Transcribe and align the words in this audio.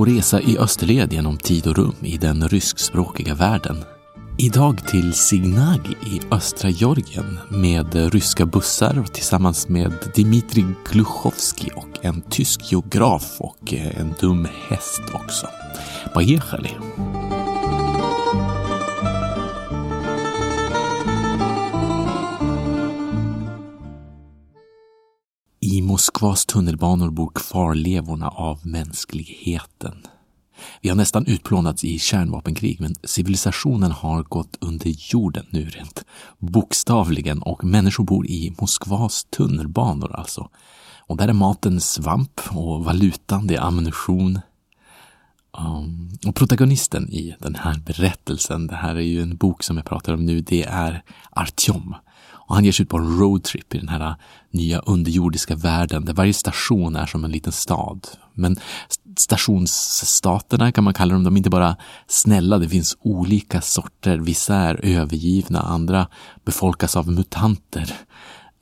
på 0.00 0.04
resa 0.04 0.40
i 0.40 0.58
österled 0.58 1.12
genom 1.12 1.36
tid 1.36 1.66
och 1.66 1.76
rum 1.76 1.94
i 2.02 2.16
den 2.16 2.48
ryskspråkiga 2.48 3.34
världen. 3.34 3.84
Idag 4.38 4.86
till 4.86 5.12
Signagi 5.12 5.96
i 6.06 6.20
östra 6.30 6.70
Georgien 6.70 7.38
med 7.48 8.12
ryska 8.12 8.46
bussar 8.46 9.04
tillsammans 9.12 9.68
med 9.68 9.92
Dmitrij 10.14 10.64
Gluchovski 10.90 11.70
och 11.76 12.04
en 12.04 12.22
tysk 12.22 12.72
geograf 12.72 13.36
och 13.38 13.72
en 13.72 14.14
dum 14.20 14.48
häst 14.68 15.02
också. 15.12 15.46
Поехали! 16.14 16.70
Moskvas 25.91 26.45
tunnelbanor 26.45 27.09
bor 27.09 27.31
kvarlevorna 27.35 28.29
av 28.29 28.67
mänskligheten. 28.67 30.07
Vi 30.81 30.89
har 30.89 30.95
nästan 30.95 31.25
utplånats 31.25 31.83
i 31.83 31.99
kärnvapenkrig, 31.99 32.81
men 32.81 32.95
civilisationen 33.03 33.91
har 33.91 34.23
gått 34.23 34.57
under 34.61 35.13
jorden 35.13 35.45
nu 35.49 35.65
rent 35.65 36.05
bokstavligen 36.37 37.41
och 37.41 37.63
människor 37.63 38.03
bor 38.03 38.27
i 38.27 38.55
Moskvas 38.61 39.23
tunnelbanor 39.23 40.15
alltså. 40.15 40.49
Och 40.99 41.17
där 41.17 41.27
är 41.27 41.33
maten 41.33 41.81
svamp 41.81 42.41
och 42.49 42.85
valutan 42.85 43.47
det 43.47 43.55
är 43.55 43.61
ammunition. 43.61 44.39
Um, 45.57 46.17
och 46.27 46.35
protagonisten 46.35 47.09
i 47.09 47.35
den 47.39 47.55
här 47.55 47.79
berättelsen, 47.85 48.67
det 48.67 48.75
här 48.75 48.95
är 48.95 48.99
ju 48.99 49.21
en 49.21 49.37
bok 49.37 49.63
som 49.63 49.77
jag 49.77 49.85
pratar 49.85 50.13
om 50.13 50.25
nu, 50.25 50.41
det 50.41 50.63
är 50.63 51.03
Artyom. 51.31 51.95
Och 52.51 52.55
han 52.55 52.65
ger 52.65 52.71
sig 52.71 52.83
ut 52.83 52.89
på 52.89 52.97
en 52.97 53.19
roadtrip 53.19 53.75
i 53.75 53.77
den 53.77 53.87
här 53.87 54.07
äh, 54.07 54.15
nya 54.51 54.79
underjordiska 54.79 55.55
världen 55.55 56.05
där 56.05 56.13
varje 56.13 56.33
station 56.33 56.95
är 56.95 57.05
som 57.05 57.25
en 57.25 57.31
liten 57.31 57.51
stad. 57.51 58.07
Men 58.33 58.59
stationsstaterna 59.17 60.71
kan 60.71 60.83
man 60.83 60.93
kalla 60.93 61.13
dem, 61.13 61.23
de 61.23 61.33
är 61.35 61.37
inte 61.37 61.49
bara 61.49 61.75
snälla, 62.07 62.57
det 62.57 62.69
finns 62.69 62.97
olika 63.01 63.61
sorter. 63.61 64.17
Vissa 64.17 64.55
är 64.55 64.85
övergivna, 64.85 65.61
andra 65.61 66.07
befolkas 66.45 66.95
av 66.95 67.11
mutanter. 67.11 67.93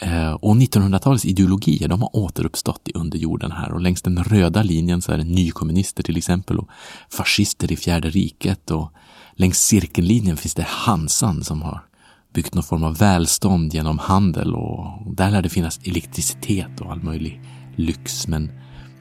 Äh, 0.02 0.32
och 0.32 0.56
1900-talets 0.56 1.26
ideologier, 1.26 1.88
de 1.88 2.02
har 2.02 2.16
återuppstått 2.16 2.88
i 2.88 2.92
underjorden 2.96 3.52
här 3.52 3.72
och 3.72 3.82
längs 3.82 4.02
den 4.02 4.24
röda 4.24 4.64
linjen 4.64 5.02
så 5.02 5.12
är 5.12 5.18
det 5.18 5.24
nykommunister 5.24 6.04
till 6.04 6.18
exempel 6.18 6.60
och 6.60 6.70
fascister 7.10 7.72
i 7.72 7.76
fjärde 7.76 8.10
riket 8.10 8.72
och 8.72 8.94
längs 9.36 9.58
cirkellinjen 9.58 10.38
finns 10.38 10.56
det 10.56 10.66
Hansan 10.68 11.44
som 11.44 11.62
har 11.62 11.89
byggt 12.34 12.54
någon 12.54 12.64
form 12.64 12.84
av 12.84 12.98
välstånd 12.98 13.74
genom 13.74 14.00
handel 14.00 14.56
och 14.56 15.16
där 15.16 15.32
lär 15.32 15.42
det 15.42 15.50
finnas 15.50 15.80
elektricitet 15.84 16.82
och 16.82 16.92
all 16.92 17.04
möjlig 17.04 17.42
lyx. 17.76 18.28
Men 18.28 18.52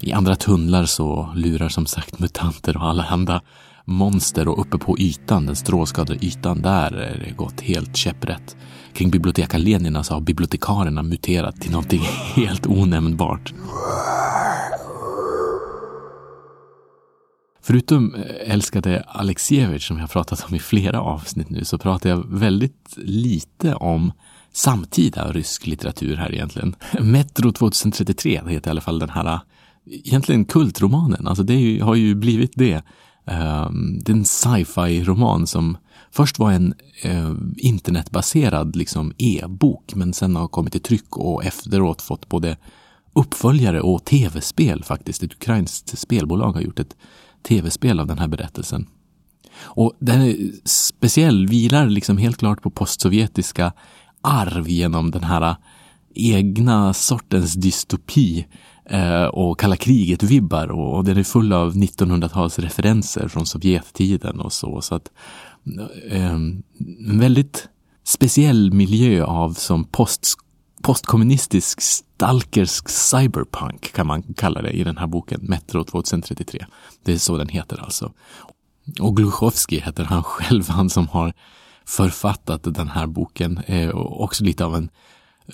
i 0.00 0.12
andra 0.12 0.36
tunnlar 0.36 0.84
så 0.84 1.32
lurar 1.34 1.68
som 1.68 1.86
sagt 1.86 2.18
mutanter 2.18 2.76
och 2.76 2.84
allehanda 2.84 3.42
monster 3.84 4.48
och 4.48 4.60
uppe 4.60 4.78
på 4.78 4.98
ytan, 4.98 5.46
den 5.46 5.56
strålskadade 5.56 6.24
ytan, 6.24 6.62
där 6.62 6.92
är 6.92 7.24
det 7.26 7.36
gått 7.36 7.60
helt 7.60 7.96
käpprätt. 7.96 8.56
Kring 8.92 9.10
biblioteka 9.10 9.58
så 10.02 10.14
har 10.14 10.20
bibliotekarierna 10.20 11.02
muterat 11.02 11.60
till 11.60 11.70
någonting 11.70 12.00
helt 12.34 12.66
onämnbart. 12.66 13.54
Förutom 17.68 18.14
eh, 18.14 18.52
älskade 18.52 19.02
Alexievich 19.08 19.86
som 19.86 19.98
jag 19.98 20.10
pratat 20.10 20.44
om 20.48 20.54
i 20.54 20.58
flera 20.58 21.00
avsnitt 21.00 21.50
nu 21.50 21.64
så 21.64 21.78
pratar 21.78 22.10
jag 22.10 22.24
väldigt 22.28 22.94
lite 22.96 23.74
om 23.74 24.12
samtida 24.52 25.32
rysk 25.32 25.66
litteratur 25.66 26.16
här 26.16 26.34
egentligen. 26.34 26.74
Metro 27.00 27.52
2033 27.52 28.40
heter 28.46 28.68
i 28.68 28.70
alla 28.70 28.80
fall 28.80 28.98
den 28.98 29.10
här 29.10 29.40
egentligen 29.86 30.44
kultromanen, 30.44 31.26
alltså 31.26 31.42
det 31.42 31.80
har 31.80 31.94
ju 31.94 32.14
blivit 32.14 32.52
det. 32.54 32.82
Um, 33.24 34.00
det 34.04 34.12
är 34.12 34.16
en 34.16 34.24
sci-fi 34.24 35.04
roman 35.04 35.46
som 35.46 35.76
först 36.10 36.38
var 36.38 36.52
en 36.52 36.74
uh, 37.04 37.34
internetbaserad 37.56 38.76
liksom 38.76 39.12
e-bok 39.18 39.94
men 39.94 40.12
sen 40.12 40.36
har 40.36 40.48
kommit 40.48 40.76
i 40.76 40.80
tryck 40.80 41.16
och 41.16 41.44
efteråt 41.44 42.02
fått 42.02 42.28
både 42.28 42.56
uppföljare 43.12 43.80
och 43.80 44.04
tv-spel 44.04 44.84
faktiskt. 44.84 45.22
Ett 45.22 45.32
ukrainskt 45.32 45.98
spelbolag 45.98 46.52
har 46.52 46.60
gjort 46.60 46.78
ett 46.78 46.96
tv-spel 47.42 48.00
av 48.00 48.06
den 48.06 48.18
här 48.18 48.28
berättelsen. 48.28 48.86
Och 49.60 49.92
den 49.98 50.20
är 50.20 50.36
speciell, 50.64 51.46
vilar 51.46 51.86
liksom 51.86 52.18
helt 52.18 52.36
klart 52.36 52.62
på 52.62 52.70
postsovjetiska 52.70 53.72
arv 54.20 54.68
genom 54.68 55.10
den 55.10 55.24
här 55.24 55.42
äh, 55.42 55.56
egna 56.14 56.94
sortens 56.94 57.54
dystopi 57.54 58.46
eh, 58.84 59.24
och 59.24 59.60
kalla 59.60 59.76
kriget-vibbar 59.76 60.68
och, 60.70 60.96
och 60.96 61.04
den 61.04 61.16
är 61.16 61.22
full 61.22 61.52
av 61.52 61.74
1900-talsreferenser 61.74 63.28
från 63.28 63.46
Sovjettiden 63.46 64.40
och 64.40 64.52
så. 64.52 64.80
så 64.80 64.94
att, 64.94 65.10
eh, 66.10 66.32
en 66.34 66.62
väldigt 67.20 67.68
speciell 68.04 68.72
miljö 68.72 69.24
av 69.24 69.52
som 69.52 69.84
post, 69.84 70.26
postkommunistisk 70.82 71.80
stalkersk 71.80 72.88
cyberpunk 72.88 73.92
kan 73.92 74.06
man 74.06 74.22
kalla 74.22 74.62
det 74.62 74.70
i 74.70 74.84
den 74.84 74.96
här 74.96 75.06
boken, 75.06 75.40
Metro 75.42 75.84
2033. 75.84 76.66
Det 77.04 77.12
är 77.12 77.18
så 77.18 77.36
den 77.36 77.48
heter 77.48 77.80
alltså. 77.80 78.12
Och 79.00 79.16
Gluchowski 79.16 79.80
heter 79.80 80.04
han 80.04 80.22
själv, 80.24 80.68
han 80.68 80.90
som 80.90 81.08
har 81.08 81.32
författat 81.86 82.74
den 82.74 82.88
här 82.88 83.06
boken. 83.06 83.58
Eh, 83.66 83.90
också 83.96 84.44
lite 84.44 84.64
av 84.64 84.76
en 84.76 84.90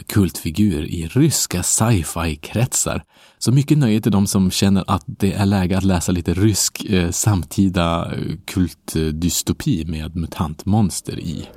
kultfigur 0.06 0.84
i 0.84 1.06
ryska 1.06 1.62
sci-fi-kretsar. 1.62 3.04
Så 3.38 3.52
mycket 3.52 3.78
nöje 3.78 4.00
till 4.00 4.12
de 4.12 4.26
som 4.26 4.50
känner 4.50 4.84
att 4.86 5.04
det 5.06 5.32
är 5.32 5.46
läge 5.46 5.78
att 5.78 5.84
läsa 5.84 6.12
lite 6.12 6.34
rysk 6.34 6.84
eh, 6.84 7.10
samtida 7.10 8.14
eh, 8.14 8.36
kultdystopi 8.44 9.84
med 9.84 10.16
mutantmonster 10.16 11.18
i. 11.18 11.48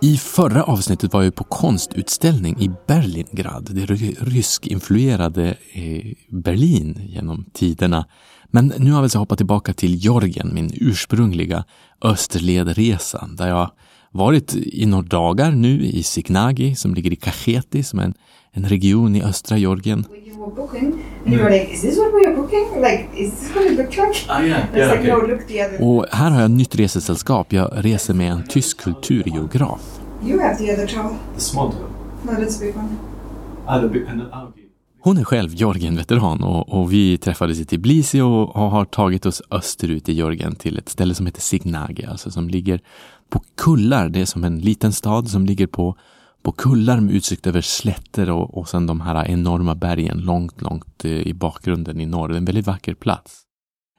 I 0.00 0.16
förra 0.16 0.62
avsnittet 0.62 1.12
var 1.12 1.22
jag 1.22 1.34
på 1.34 1.44
konstutställning 1.44 2.60
i 2.60 2.70
Berlingrad, 2.86 3.68
det 3.70 3.86
ryskinfluerade 4.20 5.56
eh, 5.72 6.12
Berlin 6.30 7.00
genom 7.08 7.44
tiderna. 7.52 8.06
Men 8.50 8.66
nu 8.78 8.90
har 8.90 8.98
jag 8.98 9.02
alltså 9.02 9.18
hoppat 9.18 9.38
tillbaka 9.38 9.72
till 9.72 9.94
Georgien, 9.94 10.54
min 10.54 10.70
ursprungliga 10.74 11.64
österledresa, 12.02 13.28
där 13.32 13.48
jag 13.48 13.70
varit 14.12 14.54
i 14.54 14.86
några 14.86 15.02
dagar 15.02 15.50
nu 15.50 15.82
i 15.84 16.02
Signagi 16.02 16.74
som 16.74 16.94
ligger 16.94 17.12
i 17.12 17.16
Kacheti 17.16 17.82
som 17.82 17.98
är 17.98 18.04
en, 18.04 18.14
en 18.52 18.64
region 18.68 19.16
i 19.16 19.22
östra 19.22 19.56
Georgien. 19.58 20.04
Och 25.80 26.06
här 26.10 26.30
har 26.30 26.40
jag 26.40 26.50
nytt 26.50 26.74
resesällskap. 26.74 27.52
Jag 27.52 27.70
reser 27.74 28.14
med 28.14 28.32
en 28.32 28.46
tysk 28.46 28.80
kulturgeograf. 28.80 30.00
You 30.24 30.40
have 30.40 30.56
the 30.56 30.72
other 30.72 30.86
towel. 30.86 31.14
The 31.34 31.40
small 31.40 31.72
towel. 31.72 31.88
No, 32.22 32.30
that's 32.30 32.60
big 32.60 32.76
one. 32.76 32.88
Ah. 33.66 34.52
Hon 35.00 35.18
är 35.18 35.24
själv 35.24 35.54
Georgien-veteran 35.54 36.42
och, 36.42 36.68
och, 36.68 36.92
vi 36.92 37.18
träffades 37.18 37.60
i 37.60 37.64
Tbilisi 37.64 38.20
och, 38.20 38.56
och 38.56 38.70
har 38.70 38.84
tagit 38.84 39.26
oss 39.26 39.42
österut 39.50 40.08
i 40.08 40.12
Georgien 40.12 40.54
till 40.54 40.78
ett 40.78 40.88
ställe 40.88 41.14
som 41.14 41.26
heter 41.26 41.40
Signagi, 41.40 42.04
alltså 42.04 42.30
som 42.30 42.48
ligger 42.48 42.80
på 43.28 43.42
kullar. 43.56 44.08
Det 44.08 44.20
är 44.20 44.26
som 44.26 44.44
en 44.44 44.58
liten 44.58 44.92
stad 44.92 45.28
som 45.28 45.46
ligger 45.46 45.66
på, 45.66 45.96
på 46.42 46.52
kullar 46.52 47.00
med 47.00 47.14
utsikt 47.14 47.46
över 47.46 47.60
slätter 47.60 48.30
och, 48.30 48.58
och 48.58 48.68
sen 48.68 48.86
de 48.86 49.00
här 49.00 49.24
enorma 49.28 49.74
bergen 49.74 50.18
långt, 50.18 50.62
långt 50.62 51.04
eh, 51.04 51.10
i 51.10 51.34
bakgrunden 51.34 52.00
i 52.00 52.06
norr. 52.06 52.28
Det 52.28 52.34
är 52.34 52.38
en 52.38 52.44
väldigt 52.44 52.66
vacker 52.66 52.94
plats. 52.94 53.44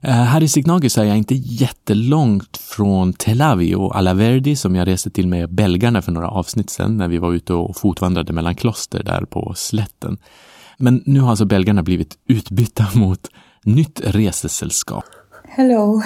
Eh, 0.03 0.11
här 0.11 0.43
i 0.43 0.47
Signagi 0.47 0.99
är 0.99 1.03
jag 1.03 1.17
inte 1.17 1.35
jättelångt 1.35 2.57
från 2.57 3.13
Tel 3.13 3.41
Aviv 3.41 3.77
och 3.77 3.95
Alaverdi 3.95 4.55
som 4.55 4.75
jag 4.75 4.87
reste 4.87 5.09
till 5.09 5.27
med 5.27 5.53
belgarna 5.53 6.01
för 6.01 6.11
några 6.11 6.29
avsnitt 6.29 6.69
sedan 6.69 6.97
när 6.97 7.07
vi 7.07 7.17
var 7.17 7.33
ute 7.33 7.53
och 7.53 7.77
fotvandrade 7.77 8.33
mellan 8.33 8.55
kloster 8.55 9.03
där 9.03 9.25
på 9.25 9.53
slätten. 9.55 10.17
Men 10.77 11.03
nu 11.05 11.19
har 11.19 11.29
alltså 11.29 11.45
belgarna 11.45 11.83
blivit 11.83 12.17
utbytta 12.27 12.87
mot 12.93 13.27
nytt 13.63 14.01
resesällskap. 14.03 15.05
Hello. 15.43 16.01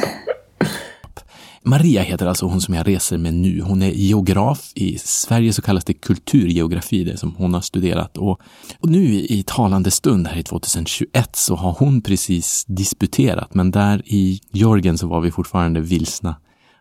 Maria 1.65 2.01
heter 2.01 2.25
alltså 2.25 2.45
hon 2.45 2.61
som 2.61 2.73
jag 2.73 2.87
reser 2.87 3.17
med 3.17 3.33
nu. 3.33 3.61
Hon 3.61 3.81
är 3.81 3.89
geograf. 3.89 4.71
I 4.75 4.97
Sverige 4.97 5.53
så 5.53 5.61
kallas 5.61 5.85
det 5.85 5.93
kulturgeografi, 5.93 7.03
det 7.03 7.17
som 7.17 7.35
hon 7.35 7.53
har 7.53 7.61
studerat. 7.61 8.17
Och, 8.17 8.41
och 8.79 8.89
nu 8.89 9.03
i 9.05 9.43
talande 9.47 9.91
stund 9.91 10.27
här 10.27 10.37
i 10.37 10.43
2021 10.43 11.35
så 11.35 11.55
har 11.55 11.71
hon 11.71 12.01
precis 12.01 12.65
disputerat, 12.67 13.53
men 13.53 13.71
där 13.71 14.01
i 14.05 14.41
Georgien 14.51 14.97
så 14.97 15.07
var 15.07 15.21
vi 15.21 15.31
fortfarande 15.31 15.79
vilsna 15.79 16.35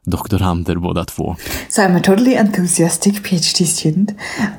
doktorander 0.05 0.76
båda 0.76 1.05
två. 1.05 1.37
So 1.69 1.82
I'm 1.82 1.96
a 1.96 2.00
totally 2.05 2.34
enthusiastic 2.34 3.23
PhD 3.23 3.67
student 3.67 4.11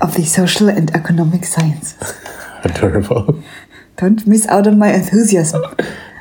of 0.01 0.15
the 0.15 0.25
social 0.25 0.69
and 0.69 0.89
economic 0.89 1.45
sciences. 1.45 1.95
Adorable. 2.63 3.43
Don't 3.95 4.27
miss 4.27 4.47
out 4.47 4.67
on 4.67 4.79
my 4.79 4.93
enthusiasm 4.93 5.59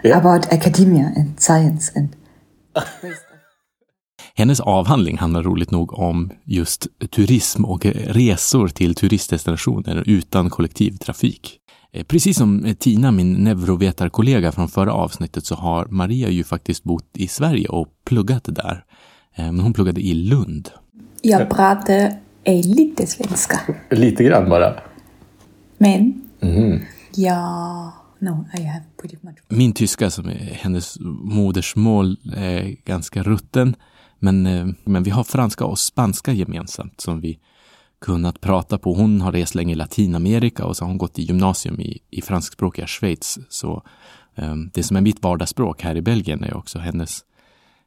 yeah. 0.04 0.18
about 0.18 0.52
academia 0.52 1.12
and 1.16 1.40
science 1.40 1.92
and 1.96 2.08
Hennes 4.42 4.60
avhandling 4.60 5.18
handlar 5.18 5.42
roligt 5.42 5.70
nog 5.70 5.98
om 5.98 6.30
just 6.44 6.86
turism 7.10 7.64
och 7.64 7.86
resor 7.86 8.68
till 8.68 8.94
turistdestinationer 8.94 10.02
utan 10.06 10.50
kollektivtrafik. 10.50 11.58
Eh, 11.92 12.04
precis 12.04 12.36
som 12.36 12.74
Tina, 12.78 13.10
min 13.10 13.32
neurovetarkollega 13.32 14.52
från 14.52 14.68
förra 14.68 14.92
avsnittet, 14.92 15.46
så 15.46 15.54
har 15.54 15.86
Maria 15.86 16.30
ju 16.30 16.44
faktiskt 16.44 16.84
bott 16.84 17.10
i 17.16 17.28
Sverige 17.28 17.68
och 17.68 17.88
pluggat 18.04 18.44
där. 18.44 18.84
Eh, 19.34 19.44
men 19.44 19.60
hon 19.60 19.72
pluggade 19.72 20.00
i 20.00 20.14
Lund. 20.14 20.70
Jag 21.22 21.50
pratar 21.50 22.12
lite 22.62 23.06
svenska. 23.06 23.60
Lite 23.90 24.24
grann 24.24 24.50
bara? 24.50 24.74
Men, 25.78 26.22
mm. 26.40 26.80
ja... 27.14 27.92
No, 28.18 28.46
I 28.58 28.62
have 28.62 28.84
pretty 29.00 29.16
much. 29.20 29.34
Min 29.48 29.72
tyska, 29.72 30.10
som 30.10 30.28
är 30.28 30.58
hennes 30.62 30.96
modersmål, 31.24 32.16
är 32.36 32.76
ganska 32.84 33.22
rutten. 33.22 33.76
Men, 34.22 34.46
eh, 34.46 34.66
men 34.84 35.02
vi 35.02 35.10
har 35.10 35.24
franska 35.24 35.64
och 35.64 35.78
spanska 35.78 36.32
gemensamt 36.32 37.00
som 37.00 37.20
vi 37.20 37.38
kunnat 38.00 38.40
prata 38.40 38.78
på. 38.78 38.94
Hon 38.94 39.20
har 39.20 39.32
rest 39.32 39.54
länge 39.54 39.72
i 39.72 39.76
Latinamerika 39.76 40.64
och 40.64 40.76
så 40.76 40.84
har 40.84 40.88
hon 40.88 40.98
gått 40.98 41.18
i 41.18 41.22
gymnasium 41.22 41.80
i, 41.80 41.98
i 42.10 42.22
franskspråkiga 42.22 42.86
Schweiz. 42.86 43.38
Så 43.48 43.82
um, 44.34 44.70
det 44.74 44.82
som 44.82 44.96
är 44.96 45.00
mitt 45.00 45.22
vardagsspråk 45.22 45.82
här 45.82 45.96
i 45.96 46.02
Belgien 46.02 46.44
är 46.44 46.56
också 46.56 46.78
hennes 46.78 47.24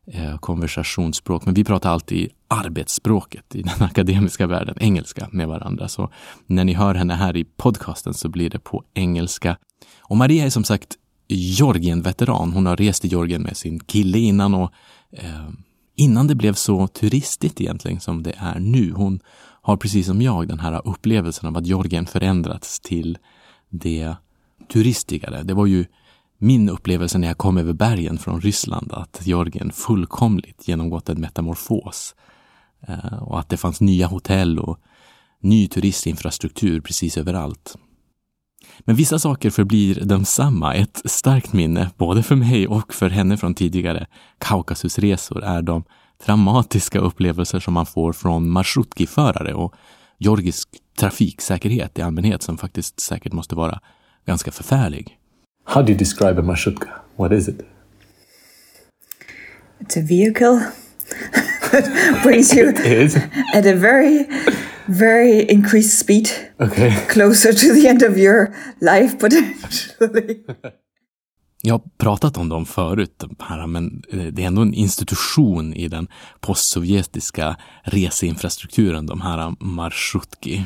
eh, 0.07 0.37
konversationsspråk. 0.37 1.45
Men 1.45 1.53
vi 1.53 1.63
pratar 1.63 1.89
alltid 1.89 2.29
arbetsspråket 2.47 3.55
i 3.55 3.61
den 3.77 3.83
akademiska 3.83 4.47
världen, 4.47 4.75
engelska 4.79 5.27
med 5.31 5.47
varandra. 5.47 5.87
Så 5.87 6.11
när 6.45 6.63
ni 6.63 6.73
hör 6.73 6.95
henne 6.95 7.13
här 7.13 7.37
i 7.37 7.43
podcasten 7.43 8.13
så 8.13 8.29
blir 8.29 8.49
det 8.49 8.59
på 8.59 8.83
engelska. 8.93 9.57
Och 10.01 10.17
Maria 10.17 10.45
är 10.45 10.49
som 10.49 10.63
sagt 10.63 10.95
Georgien-veteran. 11.27 12.53
Hon 12.53 12.65
har 12.65 12.77
rest 12.77 13.05
i 13.05 13.07
Georgien 13.07 13.41
med 13.41 13.57
sin 13.57 13.79
kille 13.79 14.17
innan 14.17 14.53
och 14.53 14.71
eh, 15.11 15.49
innan 15.95 16.27
det 16.27 16.35
blev 16.35 16.53
så 16.53 16.87
turistigt 16.87 17.61
egentligen 17.61 17.99
som 17.99 18.23
det 18.23 18.35
är 18.37 18.59
nu. 18.59 18.91
Hon 18.91 19.19
har 19.61 19.77
precis 19.77 20.05
som 20.07 20.21
jag 20.21 20.47
den 20.47 20.59
här 20.59 20.87
upplevelsen 20.87 21.49
av 21.49 21.57
att 21.57 21.65
Georgien 21.65 22.05
förändrats 22.05 22.79
till 22.79 23.17
det 23.69 24.15
turistigare. 24.67 25.43
Det 25.43 25.53
var 25.53 25.65
ju 25.65 25.85
min 26.37 26.69
upplevelse 26.69 27.17
när 27.17 27.27
jag 27.27 27.37
kom 27.37 27.57
över 27.57 27.73
bergen 27.73 28.17
från 28.17 28.41
Ryssland 28.41 28.91
att 28.91 29.21
Georgien 29.23 29.71
fullkomligt 29.71 30.67
genomgått 30.67 31.09
en 31.09 31.21
metamorfos 31.21 32.15
eh, 32.87 33.23
och 33.23 33.39
att 33.39 33.49
det 33.49 33.57
fanns 33.57 33.81
nya 33.81 34.07
hotell 34.07 34.59
och 34.59 34.79
ny 35.39 35.67
turistinfrastruktur 35.67 36.81
precis 36.81 37.17
överallt. 37.17 37.77
Men 38.79 38.95
vissa 38.95 39.19
saker 39.19 39.49
förblir 39.49 39.99
densamma. 40.05 40.73
Ett 40.73 41.01
starkt 41.05 41.53
minne, 41.53 41.89
både 41.97 42.23
för 42.23 42.35
mig 42.35 42.67
och 42.67 42.93
för 42.93 43.09
henne 43.09 43.37
från 43.37 43.53
tidigare 43.53 44.07
Kaukasusresor, 44.37 45.43
är 45.43 45.61
de 45.61 45.83
traumatiska 46.25 46.99
upplevelser 46.99 47.59
som 47.59 47.73
man 47.73 47.85
får 47.85 48.13
från 48.13 48.49
marsrutkiförare 48.49 49.53
och 49.53 49.73
georgisk 50.17 50.69
trafiksäkerhet 50.99 51.99
i 51.99 52.01
allmänhet 52.01 52.43
som 52.43 52.57
faktiskt 52.57 52.99
säkert 52.99 53.33
måste 53.33 53.55
vara 53.55 53.79
ganska 54.25 54.51
förfärlig. 54.51 55.17
How 55.65 55.81
do 55.81 55.89
you 55.89 55.97
describe 55.97 56.41
a 56.41 56.43
marsrutka? 56.43 56.87
What 57.15 57.31
is 57.31 57.47
it? 57.47 57.61
It's 59.79 59.97
a 59.97 60.05
vehicle 60.09 60.59
that 61.71 62.23
brings 62.23 62.53
you 62.53 62.69
at 63.53 63.65
a 63.65 63.75
very, 63.75 64.25
very 64.87 65.45
increased 65.49 65.99
speed 65.99 66.29
okay. 66.59 66.91
closer 67.07 67.53
to 67.53 67.73
the 67.73 67.87
end 67.87 68.03
of 68.03 68.17
your 68.17 68.55
life 68.79 69.17
potentially. 69.19 70.45
Jag 71.61 71.73
har 71.73 71.81
pratat 71.97 72.37
om 72.37 72.49
dem 72.49 72.65
förut, 72.65 73.23
här, 73.39 73.67
men 73.67 74.03
eh, 74.11 74.23
det 74.23 74.43
är 74.43 74.47
ändå 74.47 74.61
en 74.61 74.73
institution 74.73 75.73
i 75.73 75.87
den 75.87 76.07
postsovjetiska 76.39 77.57
reseinfrastrukturen, 77.83 79.05
de 79.05 79.21
här 79.21 79.55
marschrutki. 79.59 80.65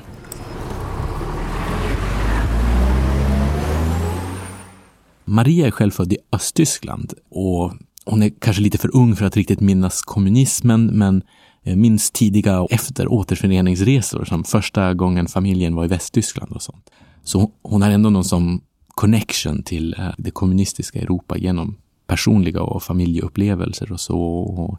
Maria 5.26 5.68
är 5.68 5.72
själv 5.72 5.92
född 5.92 6.14
i 6.14 6.18
Östtyskland 6.32 7.14
och 7.30 7.74
hon 8.06 8.24
är 8.24 8.32
kanske 8.40 8.62
lite 8.62 8.78
för 8.78 8.96
ung 8.96 9.16
för 9.16 9.26
att 9.26 9.38
riktigt 9.38 9.60
minnas 9.60 10.02
kommunismen, 10.02 10.86
men 10.86 11.16
eh, 11.18 11.24
Eh, 11.70 11.76
minns 11.76 12.12
tidiga 12.12 12.60
och 12.60 12.72
efter 12.72 13.08
återföreningsresor 13.08 14.26
som 14.26 14.44
första 14.44 14.94
gången 14.94 15.28
familjen 15.28 15.76
var 15.76 15.86
i 15.86 15.88
Västtyskland 15.88 16.52
och 16.52 16.62
sånt. 16.62 16.90
Så 17.24 17.52
hon 17.62 17.82
har 17.82 17.90
ändå 17.90 18.10
någon 18.10 18.24
som 18.24 18.62
connection 18.88 19.64
till 19.64 19.96
eh, 20.00 20.10
det 20.18 20.32
kommunistiska 20.32 21.00
Europa 21.00 21.38
genom 21.38 21.78
personliga 22.08 22.62
och 22.62 22.84
familjeupplevelser 22.84 23.92
och 23.92 24.00
så. 24.00 24.20
Och 24.20 24.78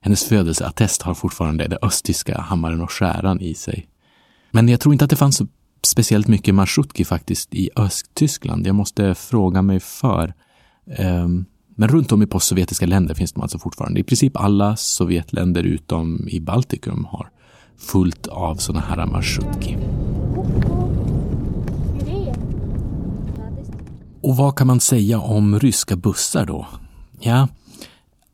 hennes 0.00 0.24
födelseattest 0.24 1.02
har 1.02 1.14
fortfarande 1.14 1.68
det 1.68 1.78
östtyska 1.82 2.40
hammaren 2.40 2.80
och 2.80 2.92
skäran 2.92 3.40
i 3.40 3.54
sig. 3.54 3.86
Men 4.50 4.68
jag 4.68 4.80
tror 4.80 4.92
inte 4.94 5.04
att 5.04 5.10
det 5.10 5.16
fanns 5.16 5.36
så 5.36 5.46
speciellt 5.86 6.28
mycket 6.28 6.54
marsutki 6.54 7.04
faktiskt 7.04 7.54
i 7.54 7.70
Östtyskland. 7.76 8.66
Jag 8.66 8.74
måste 8.74 9.14
fråga 9.14 9.62
mig 9.62 9.80
för. 9.80 10.34
Um, 10.98 11.46
men 11.80 11.88
runt 11.88 12.12
om 12.12 12.22
i 12.22 12.26
postsovjetiska 12.26 12.86
länder 12.86 13.14
finns 13.14 13.32
de 13.32 13.42
alltså 13.42 13.58
fortfarande. 13.58 14.00
I 14.00 14.02
princip 14.02 14.36
alla 14.36 14.76
Sovjetländer 14.76 15.62
utom 15.62 16.28
i 16.28 16.40
Baltikum 16.40 17.04
har 17.04 17.30
fullt 17.78 18.26
av 18.26 18.56
sådana 18.56 18.86
här 18.86 19.06
marschutki. 19.06 19.76
Och 24.22 24.36
vad 24.36 24.56
kan 24.56 24.66
man 24.66 24.80
säga 24.80 25.20
om 25.20 25.58
ryska 25.58 25.96
bussar 25.96 26.46
då? 26.46 26.66
Ja, 27.20 27.48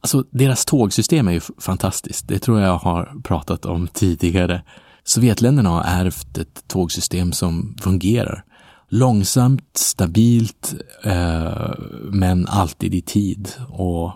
alltså 0.00 0.24
deras 0.30 0.64
tågsystem 0.64 1.28
är 1.28 1.32
ju 1.32 1.40
fantastiskt. 1.58 2.28
Det 2.28 2.38
tror 2.38 2.60
jag 2.60 2.78
har 2.78 3.12
pratat 3.24 3.66
om 3.66 3.88
tidigare. 3.88 4.62
Sovjetländerna 5.04 5.70
har 5.70 5.82
ärvt 5.82 6.38
ett 6.38 6.68
tågsystem 6.68 7.32
som 7.32 7.76
fungerar. 7.80 8.44
Långsamt, 8.88 9.70
stabilt, 9.74 10.74
eh, 11.02 11.70
men 12.10 12.46
alltid 12.46 12.94
i 12.94 13.02
tid 13.02 13.48
och 13.68 14.12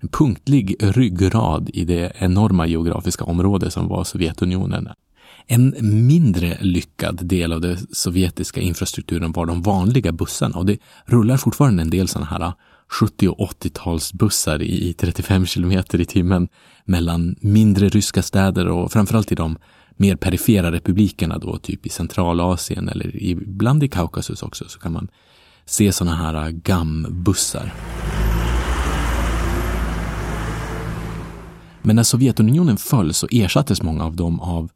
en 0.00 0.08
punktlig 0.08 0.76
ryggrad 0.80 1.70
i 1.72 1.84
det 1.84 2.12
enorma 2.18 2.66
geografiska 2.66 3.24
område 3.24 3.70
som 3.70 3.88
var 3.88 4.04
Sovjetunionen. 4.04 4.88
En 5.46 5.74
mindre 6.06 6.58
lyckad 6.60 7.26
del 7.26 7.52
av 7.52 7.60
den 7.60 7.76
sovjetiska 7.92 8.60
infrastrukturen 8.60 9.32
var 9.32 9.46
de 9.46 9.62
vanliga 9.62 10.12
bussarna 10.12 10.58
och 10.58 10.66
det 10.66 10.78
rullar 11.04 11.36
fortfarande 11.36 11.82
en 11.82 11.90
del 11.90 12.08
sådana 12.08 12.26
här 12.26 12.52
70 12.90 13.28
och 13.28 13.38
80-talsbussar 13.38 14.62
i 14.62 14.92
35 14.92 15.46
kilometer 15.46 16.00
i 16.00 16.04
timmen 16.04 16.48
mellan 16.84 17.36
mindre 17.40 17.88
ryska 17.88 18.22
städer 18.22 18.68
och 18.68 18.92
framförallt 18.92 19.32
i 19.32 19.34
de 19.34 19.58
mer 19.98 20.16
perifera 20.16 20.72
republikerna 20.72 21.38
då, 21.38 21.58
typ 21.58 21.86
i 21.86 21.88
Centralasien 21.88 22.88
eller 22.88 23.22
ibland 23.22 23.82
i 23.82 23.88
Kaukasus 23.88 24.42
också, 24.42 24.64
så 24.68 24.78
kan 24.78 24.92
man 24.92 25.08
se 25.64 25.92
sådana 25.92 26.16
här 26.16 26.34
äh, 26.34 26.50
GAM-bussar. 26.50 27.74
Men 31.82 31.96
när 31.96 32.02
Sovjetunionen 32.02 32.76
föll 32.76 33.14
så 33.14 33.26
ersattes 33.30 33.82
många 33.82 34.04
av 34.04 34.16
dem 34.16 34.40
av 34.40 34.70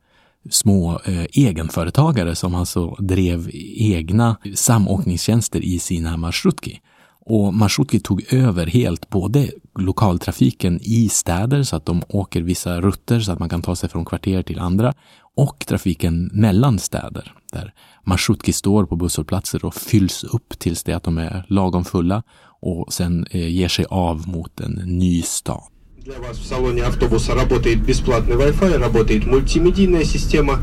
små 0.50 1.00
eh, 1.04 1.24
egenföretagare 1.32 2.34
som 2.34 2.54
alltså 2.54 2.90
drev 2.98 3.50
egna 3.76 4.36
samåkningstjänster 4.54 5.60
i 5.64 5.78
sina 5.78 6.16
marshrutki. 6.16 6.80
Och 7.24 7.54
Marshrutki 7.54 8.00
tog 8.00 8.32
över 8.32 8.66
helt 8.66 9.10
både 9.10 9.50
lokaltrafiken 9.79 10.79
i 10.81 11.09
städer 11.09 11.63
så 11.63 11.75
att 11.75 11.85
de 11.85 12.03
åker 12.07 12.41
vissa 12.41 12.81
rutter 12.81 13.19
så 13.19 13.31
att 13.31 13.39
man 13.39 13.49
kan 13.49 13.61
ta 13.61 13.75
sig 13.75 13.89
från 13.89 14.05
kvarter 14.05 14.43
till 14.43 14.59
andra 14.59 14.93
och 15.35 15.65
trafiken 15.67 16.29
mellan 16.33 16.79
städer 16.79 17.33
där 17.53 17.73
Marshrutki 18.03 18.53
står 18.53 18.85
på 18.85 18.95
busshållplatser 18.95 19.65
och 19.65 19.75
fylls 19.75 20.23
upp 20.23 20.59
tills 20.59 20.83
det 20.83 20.93
att 20.93 21.03
de 21.03 21.17
är 21.17 21.45
lagom 21.47 21.85
fulla 21.85 22.23
och 22.61 22.93
sen 22.93 23.27
eh, 23.31 23.47
ger 23.47 23.67
sig 23.67 23.85
av 23.89 24.27
mot 24.27 24.59
en 24.59 24.71
ny 24.71 25.21
stad. 25.21 25.63
Для 25.97 26.19
вас 26.19 26.37
в 26.37 26.45
салоне 26.45 26.83
автобуса 26.83 27.35
работает 27.35 27.85
бесплатный 27.85 28.35
Wi-Fi, 28.35 28.77
работает 28.77 29.25
мультимедийная 29.25 30.05
система. 30.05 30.59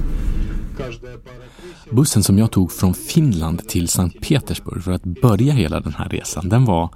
Bussen 1.91 2.23
som 2.23 2.39
jag 2.39 2.51
tog 2.51 2.73
från 2.73 2.95
Finland 2.95 3.69
till 3.69 3.89
Sankt 3.89 4.21
Petersburg 4.21 4.85
för 4.85 4.93
att 4.93 5.03
börja 5.03 5.53
hela 5.53 5.81
den 5.81 5.95
här 5.95 6.09
resan, 6.09 6.49
den 6.49 6.65
var 6.65 6.95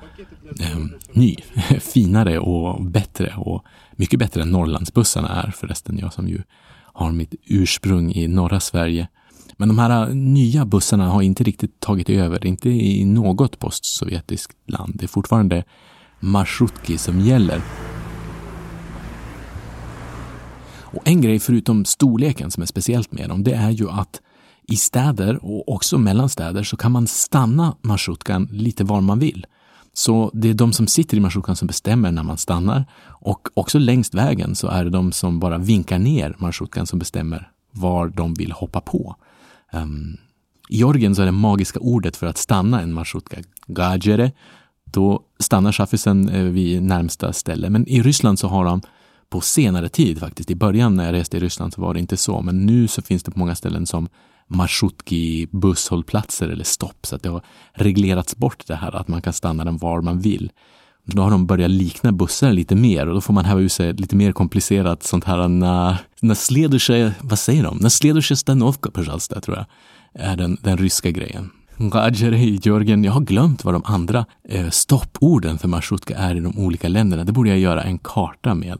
eh, 0.59 0.77
ny, 1.11 1.35
finare 1.79 2.39
och 2.39 2.83
bättre 2.83 3.33
och 3.37 3.63
mycket 3.91 4.19
bättre 4.19 4.41
än 4.41 4.51
Norrlandsbussarna 4.51 5.43
är 5.43 5.51
förresten, 5.51 5.97
jag 5.97 6.13
som 6.13 6.27
ju 6.27 6.41
har 6.93 7.11
mitt 7.11 7.35
ursprung 7.45 8.11
i 8.11 8.27
norra 8.27 8.59
Sverige. 8.59 9.07
Men 9.57 9.67
de 9.67 9.79
här 9.79 10.09
eh, 10.09 10.15
nya 10.15 10.65
bussarna 10.65 11.09
har 11.09 11.21
inte 11.21 11.43
riktigt 11.43 11.79
tagit 11.79 12.09
över, 12.09 12.45
inte 12.45 12.69
i 12.69 13.05
något 13.05 13.59
postsovjetiskt 13.59 14.57
land. 14.67 14.93
Det 14.95 15.05
är 15.05 15.07
fortfarande 15.07 15.63
Marshrutki 16.19 16.97
som 16.97 17.19
gäller. 17.19 17.61
Och 20.93 21.07
en 21.07 21.21
grej 21.21 21.39
förutom 21.39 21.85
storleken 21.85 22.51
som 22.51 22.63
är 22.63 22.67
speciellt 22.67 23.11
med 23.11 23.29
dem, 23.29 23.43
det 23.43 23.53
är 23.53 23.69
ju 23.69 23.89
att 23.89 24.21
i 24.67 24.75
städer 24.75 25.45
och 25.45 25.69
också 25.69 25.97
mellan 25.97 26.29
städer 26.29 26.63
så 26.63 26.77
kan 26.77 26.91
man 26.91 27.07
stanna 27.07 27.75
marschrutkan 27.81 28.49
lite 28.51 28.83
var 28.83 29.01
man 29.01 29.19
vill. 29.19 29.45
Så 29.93 30.31
det 30.33 30.49
är 30.49 30.53
de 30.53 30.73
som 30.73 30.87
sitter 30.87 31.17
i 31.17 31.19
marschrutkan 31.19 31.55
som 31.55 31.67
bestämmer 31.67 32.11
när 32.11 32.23
man 32.23 32.37
stannar 32.37 32.85
och 33.05 33.47
också 33.53 33.79
längst 33.79 34.13
vägen 34.13 34.55
så 34.55 34.67
är 34.67 34.83
det 34.83 34.89
de 34.89 35.11
som 35.11 35.39
bara 35.39 35.57
vinkar 35.57 35.99
ner 35.99 36.35
marschrutkan 36.37 36.87
som 36.87 36.99
bestämmer 36.99 37.51
var 37.71 38.07
de 38.07 38.33
vill 38.33 38.51
hoppa 38.51 38.81
på. 38.81 39.15
Um, 39.73 40.17
I 40.69 40.77
Georgien 40.77 41.15
så 41.15 41.21
är 41.21 41.25
det 41.25 41.31
magiska 41.31 41.79
ordet 41.79 42.17
för 42.17 42.27
att 42.27 42.37
stanna 42.37 42.81
en 42.81 42.93
marsrutka 42.93 43.37
gajere. 43.67 44.31
Då 44.83 45.23
stannar 45.39 45.71
chaffisen 45.71 46.29
eh, 46.29 46.43
vid 46.43 46.83
närmsta 46.83 47.33
ställe. 47.33 47.69
Men 47.69 47.87
i 47.87 48.01
Ryssland 48.01 48.39
så 48.39 48.47
har 48.47 48.65
de 48.65 48.81
på 49.29 49.41
senare 49.41 49.89
tid 49.89 50.19
faktiskt. 50.19 50.51
I 50.51 50.55
början 50.55 50.95
när 50.95 51.05
jag 51.05 51.13
reste 51.13 51.37
i 51.37 51.39
Ryssland 51.39 51.73
så 51.73 51.81
var 51.81 51.93
det 51.93 51.99
inte 51.99 52.17
så, 52.17 52.41
men 52.41 52.65
nu 52.65 52.87
så 52.87 53.01
finns 53.01 53.23
det 53.23 53.31
på 53.31 53.39
många 53.39 53.55
ställen 53.55 53.85
som 53.85 54.09
marschrutki 54.48 55.46
busshållplatser 55.52 56.48
eller 56.48 56.64
stopp, 56.64 57.06
så 57.06 57.16
att 57.16 57.22
det 57.22 57.28
har 57.28 57.42
reglerats 57.72 58.36
bort 58.36 58.66
det 58.66 58.74
här 58.74 58.96
att 58.96 59.08
man 59.08 59.22
kan 59.22 59.32
stanna 59.32 59.64
den 59.64 59.78
var 59.78 60.00
man 60.00 60.20
vill. 60.20 60.50
Då 61.04 61.22
har 61.22 61.30
de 61.30 61.46
börjat 61.46 61.70
likna 61.70 62.12
bussar 62.12 62.52
lite 62.52 62.74
mer 62.74 63.06
och 63.06 63.14
då 63.14 63.20
får 63.20 63.32
man 63.32 63.44
häva 63.44 63.60
ur 63.60 63.68
sig 63.68 63.92
lite 63.92 64.16
mer 64.16 64.32
komplicerat 64.32 65.02
sånt 65.02 65.24
här 65.24 65.48
när, 65.48 65.96
när 66.20 66.34
следующая, 66.34 67.12
vad 67.20 67.38
säger 67.38 67.62
de? 67.62 67.76
När 67.76 67.88
следующая 67.88 68.36
становка, 68.36 68.90
пожалуйста, 68.90 69.40
tror 69.40 69.56
jag, 69.56 69.66
är 70.14 70.36
den, 70.36 70.58
den 70.62 70.78
ryska 70.78 71.10
grejen. 71.10 71.50
Gajere 71.76 72.38
i 72.38 72.60
Georgien, 72.62 73.04
jag 73.04 73.12
har 73.12 73.20
glömt 73.20 73.64
vad 73.64 73.74
de 73.74 73.82
andra 73.84 74.26
eh, 74.48 74.70
stopporden 74.70 75.58
för 75.58 75.68
marsrutka 75.68 76.16
är 76.16 76.34
i 76.34 76.40
de 76.40 76.58
olika 76.58 76.88
länderna. 76.88 77.24
Det 77.24 77.32
borde 77.32 77.48
jag 77.48 77.58
göra 77.58 77.82
en 77.82 77.98
karta 77.98 78.54
med. 78.54 78.78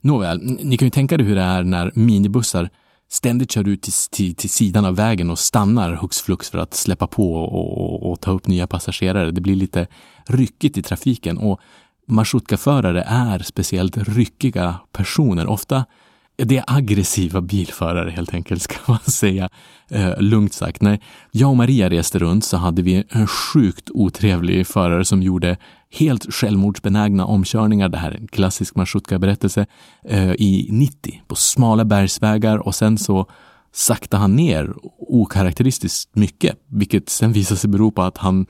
Nåväl, 0.00 0.40
ni 0.42 0.76
kan 0.76 0.86
ju 0.86 0.90
tänka 0.90 1.14
er 1.14 1.18
hur 1.18 1.34
det 1.34 1.42
är 1.42 1.62
när 1.62 1.92
minibussar 1.94 2.70
ständigt 3.13 3.51
kör 3.51 3.67
ut 3.67 3.81
till, 3.81 3.93
till, 4.11 4.35
till 4.35 4.49
sidan 4.49 4.85
av 4.85 4.95
vägen 4.95 5.29
och 5.29 5.39
stannar 5.39 5.93
hux 5.93 6.21
flux 6.21 6.49
för 6.49 6.57
att 6.57 6.73
släppa 6.73 7.07
på 7.07 7.35
och, 7.35 7.77
och, 7.77 8.11
och 8.11 8.21
ta 8.21 8.31
upp 8.31 8.47
nya 8.47 8.67
passagerare. 8.67 9.31
Det 9.31 9.41
blir 9.41 9.55
lite 9.55 9.87
ryckigt 10.27 10.77
i 10.77 10.81
trafiken 10.81 11.37
och 11.37 11.59
marschutkaförare 12.07 13.03
är 13.07 13.39
speciellt 13.39 13.97
ryckiga 13.97 14.75
personer. 14.91 15.47
Ofta 15.47 15.85
det 16.35 16.57
är 16.57 16.63
aggressiva 16.67 17.41
bilförare 17.41 18.09
helt 18.09 18.33
enkelt, 18.33 18.61
ska 18.61 18.75
man 18.91 18.99
säga. 18.99 19.49
Eh, 19.89 20.21
lugnt 20.21 20.53
sagt. 20.53 20.81
När 20.81 20.99
jag 21.31 21.49
och 21.49 21.57
Maria 21.57 21.89
reste 21.89 22.19
runt 22.19 22.45
så 22.45 22.57
hade 22.57 22.81
vi 22.81 23.03
en 23.09 23.27
sjukt 23.27 23.89
otrevlig 23.93 24.67
förare 24.67 25.05
som 25.05 25.23
gjorde 25.23 25.57
helt 25.91 26.33
självmordsbenägna 26.33 27.25
omkörningar. 27.25 27.89
Det 27.89 27.97
här 27.97 28.11
är 28.11 28.15
en 28.15 28.27
klassisk 28.27 28.75
Marsrutka-berättelse. 28.75 29.65
Eh, 30.05 30.31
I 30.31 30.67
90 30.69 31.21
på 31.27 31.35
smala 31.35 31.85
bergsvägar 31.85 32.57
och 32.57 32.75
sen 32.75 32.97
så 32.97 33.29
sakta 33.71 34.17
han 34.17 34.35
ner 34.35 34.73
okaraktäristiskt 34.99 36.15
mycket, 36.15 36.57
vilket 36.67 37.09
sen 37.09 37.31
visade 37.31 37.59
sig 37.59 37.69
bero 37.69 37.91
på 37.91 38.01
att 38.01 38.17
han 38.17 38.45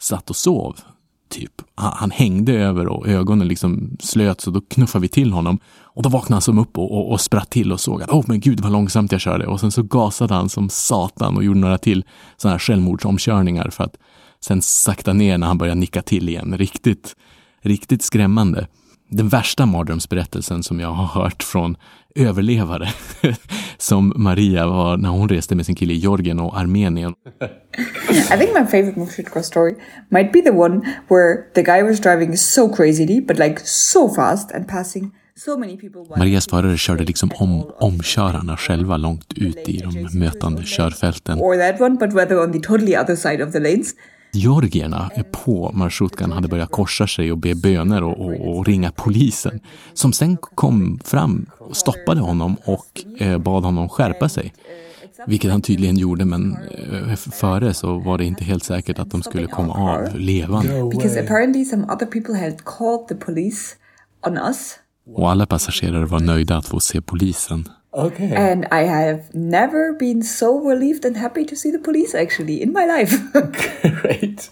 satt 0.00 0.30
och 0.30 0.36
sov 0.36 0.76
typ. 1.28 1.52
Han, 1.74 1.92
han, 1.96 2.10
hängde 2.10 2.52
över 2.52 2.86
och 2.86 3.08
ögonen 3.08 3.48
liksom 3.48 3.96
slöt 4.00 4.40
så 4.40 4.50
då 4.50 4.60
knuffade 4.60 5.02
vi 5.02 5.08
till 5.08 5.32
honom. 5.32 5.58
Och 5.96 6.02
då 6.02 6.08
vaknade 6.08 6.34
han 6.34 6.42
som 6.42 6.58
upp 6.58 6.78
och, 6.78 6.92
och, 6.92 7.12
och 7.12 7.20
spratt 7.20 7.50
till 7.50 7.72
och 7.72 7.80
såg 7.80 8.02
att 8.02 8.10
åh 8.10 8.20
oh, 8.20 8.24
men 8.28 8.40
gud 8.40 8.60
vad 8.60 8.72
långsamt 8.72 9.12
jag 9.12 9.20
körde. 9.20 9.46
Och 9.46 9.60
sen 9.60 9.70
så 9.70 9.82
gasade 9.82 10.34
han 10.34 10.48
som 10.48 10.68
satan 10.68 11.36
och 11.36 11.44
gjorde 11.44 11.60
några 11.60 11.78
till 11.78 12.04
sådana 12.36 12.54
här 12.54 12.58
självmordsomkörningar 12.58 13.70
för 13.70 13.84
att 13.84 13.96
sen 14.40 14.62
sakta 14.62 15.12
ner 15.12 15.38
när 15.38 15.46
han 15.46 15.58
började 15.58 15.80
nicka 15.80 16.02
till 16.02 16.28
igen. 16.28 16.58
Riktigt, 16.58 17.16
riktigt 17.62 18.02
skrämmande. 18.02 18.66
Den 19.10 19.28
värsta 19.28 19.66
mardrömsberättelsen 19.66 20.62
som 20.62 20.80
jag 20.80 20.88
har 20.88 21.22
hört 21.22 21.42
från 21.42 21.76
överlevare 22.14 22.88
som 23.78 24.12
Maria 24.16 24.66
var 24.66 24.96
när 24.96 25.08
hon 25.08 25.28
reste 25.28 25.54
med 25.54 25.66
sin 25.66 25.74
kille 25.74 25.92
i 25.92 25.96
Georgien 25.96 26.40
och 26.40 26.58
Armenien. 26.58 27.14
I 28.34 28.38
think 28.38 28.50
my 28.54 28.66
favorite 28.66 29.00
Mushroom 29.00 29.42
story 29.42 29.74
might 30.08 30.32
be 30.32 30.40
the 30.40 30.50
one 30.50 30.80
where 31.08 31.36
the 31.54 31.62
guy 31.62 31.82
was 31.82 32.00
driving 32.00 32.36
so 32.36 32.76
crazily 32.76 33.20
but 33.20 33.38
like 33.38 33.60
so 33.64 34.14
fast 34.14 34.52
and 34.52 34.68
passing. 34.68 35.12
Marias 36.16 36.46
förare 36.46 36.76
körde 36.76 37.04
liksom 37.04 37.30
om 37.34 37.70
omkörarna 37.78 38.56
själva 38.56 38.96
långt 38.96 39.32
ut 39.36 39.68
i 39.68 39.78
de 39.78 40.18
mötande 40.18 40.62
körfälten. 40.64 41.38
Georgierna 44.32 45.10
på 45.32 45.70
marschrutkan 45.74 46.32
hade 46.32 46.48
börjat 46.48 46.70
korsa 46.70 47.06
sig 47.06 47.32
och 47.32 47.38
be 47.38 47.54
böner 47.54 48.02
och, 48.02 48.20
och, 48.20 48.48
och, 48.48 48.66
ringa 48.66 48.92
polisen. 48.92 49.60
Som 49.94 50.12
sen 50.12 50.36
kom 50.36 50.98
fram 51.04 51.46
och 51.58 51.76
stoppade 51.76 52.20
honom 52.20 52.56
och 52.64 53.04
eh, 53.18 53.38
bad 53.38 53.64
honom 53.64 53.88
skärpa 53.88 54.28
sig. 54.28 54.54
Vilket 55.26 55.50
han 55.50 55.62
tydligen 55.62 55.96
gjorde, 55.96 56.24
men 56.24 56.56
eh, 56.56 57.16
före 57.16 57.74
så 57.74 57.98
var 57.98 58.18
det 58.18 58.24
inte 58.24 58.44
helt 58.44 58.64
säkert 58.64 58.98
att 58.98 59.10
de 59.10 59.22
skulle 59.22 59.46
komma 59.46 59.74
av 59.74 60.18
levande. 60.18 60.90
Because 60.90 61.20
apparently 61.20 61.64
some 61.64 61.84
other 61.84 62.06
people 62.06 62.34
had 62.34 62.64
called 62.64 63.08
the 63.08 63.14
police 63.14 63.76
on 64.26 64.38
us. 64.38 64.78
Och 65.14 65.30
alla 65.30 65.46
passagerare 65.46 66.04
var 66.04 66.20
nöjda 66.20 66.56
att 66.56 66.66
få 66.66 66.80
se 66.80 67.00
polisen. 67.00 67.68
Okay. 67.92 68.34
And 68.34 68.64
I 68.64 68.86
have 68.86 69.22
never 69.32 69.98
been 69.98 70.22
so 70.22 70.70
relieved 70.70 71.06
and 71.06 71.16
happy 71.16 71.44
to 71.44 71.56
see 71.56 71.72
the 71.72 71.78
police 71.78 72.22
actually 72.22 72.62
in 72.62 72.72
my 72.72 72.86
life. 72.86 73.18
Great. 74.02 74.50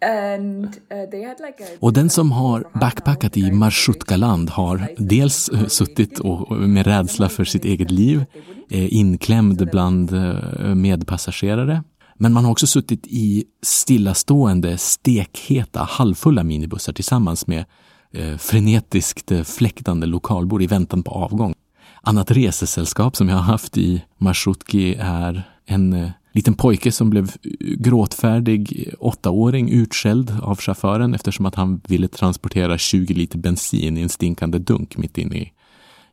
And, 0.00 0.66
uh, 0.66 1.10
they 1.10 1.24
had 1.24 1.36
like 1.40 1.64
a... 1.64 1.66
Och 1.80 1.92
den 1.92 2.10
som 2.10 2.32
har 2.32 2.64
backpackat 2.80 3.36
i 3.36 3.50
Marshutkaland 3.52 4.50
har 4.50 4.88
dels 4.98 5.50
uh, 5.52 5.66
suttit 5.66 6.18
och, 6.18 6.56
med 6.56 6.86
rädsla 6.86 7.28
för 7.28 7.44
sitt 7.44 7.64
eget 7.64 7.90
liv, 7.90 8.24
eh, 8.70 8.94
inklämd 8.94 9.70
bland 9.70 10.12
uh, 10.12 10.74
medpassagerare. 10.74 11.82
Men 12.18 12.32
man 12.32 12.44
har 12.44 12.52
också 12.52 12.66
suttit 12.66 13.06
i 13.06 13.44
stillastående, 13.62 14.78
stekheta, 14.78 15.80
halvfulla 15.80 16.44
minibussar 16.44 16.92
tillsammans 16.92 17.46
med 17.46 17.64
eh, 18.12 18.36
frenetiskt 18.36 19.32
eh, 19.32 19.42
fläktande 19.42 20.06
lokalbor 20.06 20.62
i 20.62 20.66
väntan 20.66 21.02
på 21.02 21.10
avgång. 21.10 21.54
Annat 22.02 22.30
resesällskap 22.30 23.16
som 23.16 23.28
jag 23.28 23.36
har 23.36 23.42
haft 23.42 23.78
i 23.78 24.02
Marsutki 24.18 24.94
är 24.94 25.42
en 25.66 25.92
eh, 25.92 26.10
liten 26.32 26.54
pojke 26.54 26.92
som 26.92 27.10
blev 27.10 27.32
gråtfärdig 27.60 28.84
eh, 28.86 28.94
åttaåring 28.98 29.70
utskälld 29.70 30.38
av 30.42 30.56
chauffören 30.56 31.14
eftersom 31.14 31.46
att 31.46 31.54
han 31.54 31.80
ville 31.88 32.08
transportera 32.08 32.78
20 32.78 33.14
liter 33.14 33.38
bensin 33.38 33.98
i 33.98 34.02
en 34.02 34.08
stinkande 34.08 34.58
dunk 34.58 34.96
mitt 34.96 35.18
inne 35.18 35.36
i, 35.36 35.52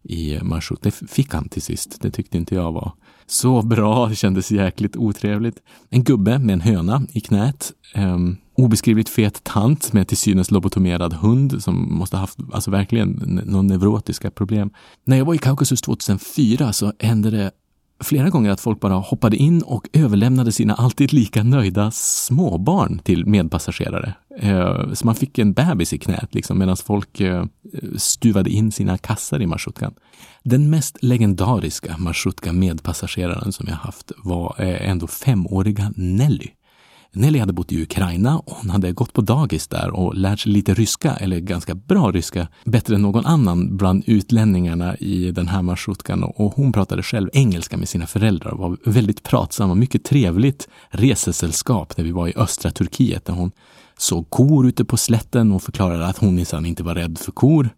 i 0.04 0.40
Marshut. 0.42 0.82
Det 0.82 0.92
fick 0.92 1.34
han 1.34 1.50
till 1.50 1.62
sist. 1.62 2.02
Det 2.02 2.12
tyckte 2.12 2.38
inte 2.38 2.56
jag 2.56 2.72
var 2.72 2.94
så 3.26 3.62
bra. 3.62 4.08
Det 4.08 4.16
kändes 4.16 4.52
jäkligt 4.52 4.96
otrevligt. 4.96 5.60
En 5.90 6.04
gubbe 6.04 6.40
med 6.40 6.54
en 6.54 6.62
höna 6.62 7.02
i 7.12 7.20
knät. 7.20 7.72
Um, 7.96 8.38
obeskrivligt 8.56 9.10
fet 9.10 9.44
tant 9.44 9.94
med 9.94 10.08
till 10.08 10.18
synes 10.18 10.52
lobotomerad 10.52 11.14
hund 11.14 11.64
som 11.64 11.98
måste 11.98 12.16
ha 12.16 12.22
haft 12.22 12.40
alltså 12.54 12.72
verkligen 12.72 13.42
några 13.46 13.62
neurotiska 13.62 14.32
problem. 14.32 14.72
När 15.06 15.18
jag 15.18 15.26
var 15.26 15.34
i 15.34 15.38
Kaukasus 15.38 15.82
2004 15.82 16.74
så 16.74 16.94
hände 17.00 17.32
det 17.32 17.52
flera 18.00 18.30
gånger 18.30 18.52
att 18.52 18.62
folk 18.62 18.80
bara 18.80 18.94
hoppade 18.94 19.38
in 19.38 19.62
och 19.62 19.90
överlämnade 19.94 20.52
sina 20.52 20.74
alltid 20.74 21.14
lika 21.14 21.44
nöjda 21.44 21.92
småbarn 21.92 23.00
till 23.00 23.26
medpassagerare. 23.26 24.14
Eh, 24.40 24.94
så 24.94 25.06
man 25.06 25.16
fick 25.16 25.40
en 25.40 25.54
bebis 25.54 25.94
i 25.94 25.98
knät 25.98 26.36
liksom, 26.36 26.58
medan 26.58 26.78
folk 26.78 27.22
eh, 27.22 27.46
stuvade 27.98 28.50
in 28.50 28.72
sina 28.72 28.98
kassar 28.98 29.42
i 29.42 29.48
marschrutkan. 29.48 29.94
Den 30.44 30.70
mest 30.70 30.98
legendariska 31.02 31.98
marschutka 31.98 32.54
medpassageraren 32.54 33.52
som 33.52 33.66
jag 33.70 33.76
haft 33.76 34.12
var 34.18 34.56
eh, 34.58 34.90
ändå 34.90 35.08
femåriga 35.08 35.94
Nelly. 35.96 36.50
Nelly 37.16 37.40
hade 37.40 37.54
bott 37.54 37.72
i 37.72 37.82
Ukraina 37.82 38.40
och 38.40 38.56
hon 38.56 38.70
hade 38.70 38.92
gått 38.92 39.14
på 39.14 39.22
dagis 39.22 39.68
där 39.68 39.90
och 39.90 40.16
lärt 40.16 40.40
sig 40.40 40.52
lite 40.52 40.74
ryska, 40.74 41.16
eller 41.16 41.40
ganska 41.40 41.76
bra 41.76 42.12
ryska, 42.12 42.48
bättre 42.64 42.96
än 42.96 43.02
någon 43.02 43.26
annan 43.26 43.78
bland 43.78 44.04
utlänningarna 44.08 44.98
i 44.98 45.32
den 45.32 45.48
här 45.48 45.62
marschrutkan. 45.62 46.24
Och 46.24 46.54
hon 46.54 46.72
pratade 46.72 47.04
själv 47.04 47.30
engelska 47.34 47.78
med 47.78 47.90
sina 47.90 48.08
föräldrar 48.08 48.52
och 48.52 48.60
var 48.60 48.78
väldigt 48.86 49.24
pratsam 49.24 49.70
och 49.70 49.78
mycket 49.78 50.04
trevligt 50.04 50.68
resesällskap 50.90 51.98
när 51.98 52.06
vi 52.06 52.12
var 52.12 52.28
i 52.28 52.34
östra 52.36 52.72
Turkiet 52.72 53.26
där 53.26 53.34
hon 53.34 53.52
såg 53.98 54.30
kor 54.30 54.68
ute 54.68 54.86
på 54.86 54.98
slätten 54.98 55.52
och 55.52 55.64
förklarade 55.64 56.06
att 56.06 56.18
hon 56.18 56.36
minsann 56.36 56.66
inte 56.66 56.84
var 56.84 56.96
rädd 56.96 57.18
för 57.18 57.32
kor. 57.32 57.70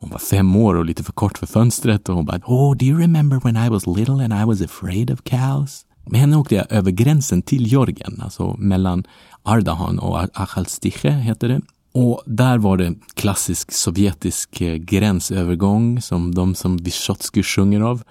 Hon 0.00 0.10
var 0.10 0.18
fem 0.18 0.56
år 0.56 0.74
och 0.74 0.84
lite 0.84 1.04
för 1.04 1.12
kort 1.12 1.38
för 1.38 1.46
fönstret 1.46 2.08
och 2.08 2.14
hon 2.14 2.24
bara 2.24 2.40
Oh, 2.46 2.76
do 2.76 2.84
you 2.86 3.00
remember 3.00 3.40
when 3.44 3.66
I 3.66 3.68
was 3.68 3.86
little 3.86 4.24
and 4.24 4.32
I 4.32 4.44
was 4.44 4.62
afraid 4.62 5.10
of 5.10 5.22
cows? 5.24 5.84
Med 6.06 6.20
henne 6.20 6.36
åkte 6.36 6.54
jag 6.54 6.72
över 6.72 6.90
gränsen 6.90 7.42
till 7.42 7.66
Georgien, 7.66 8.20
alltså 8.22 8.56
mellan 8.58 9.04
Ardahan 9.42 9.98
och 9.98 10.22
Achalstiche 10.40 11.10
heter 11.10 11.48
det. 11.48 11.60
Och 11.92 12.22
där 12.26 12.58
var 12.58 12.76
det 12.76 12.94
klassisk 13.14 13.72
sovjetisk 13.72 14.60
eh, 14.60 14.74
gränsövergång 14.74 16.02
som 16.02 16.34
de 16.34 16.54
som 16.54 16.76
Vysotskij 16.76 17.42
sjunger 17.42 17.80
av. 17.80 18.02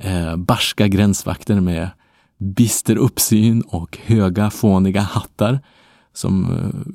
Eh, 0.00 0.36
barska 0.36 0.88
gränsvakter 0.88 1.60
med 1.60 1.90
bister 2.38 2.96
uppsyn 2.96 3.60
och 3.60 3.98
höga 4.04 4.50
fåniga 4.50 5.00
hattar. 5.00 5.60
Som 6.12 6.44
eh, 6.44 6.90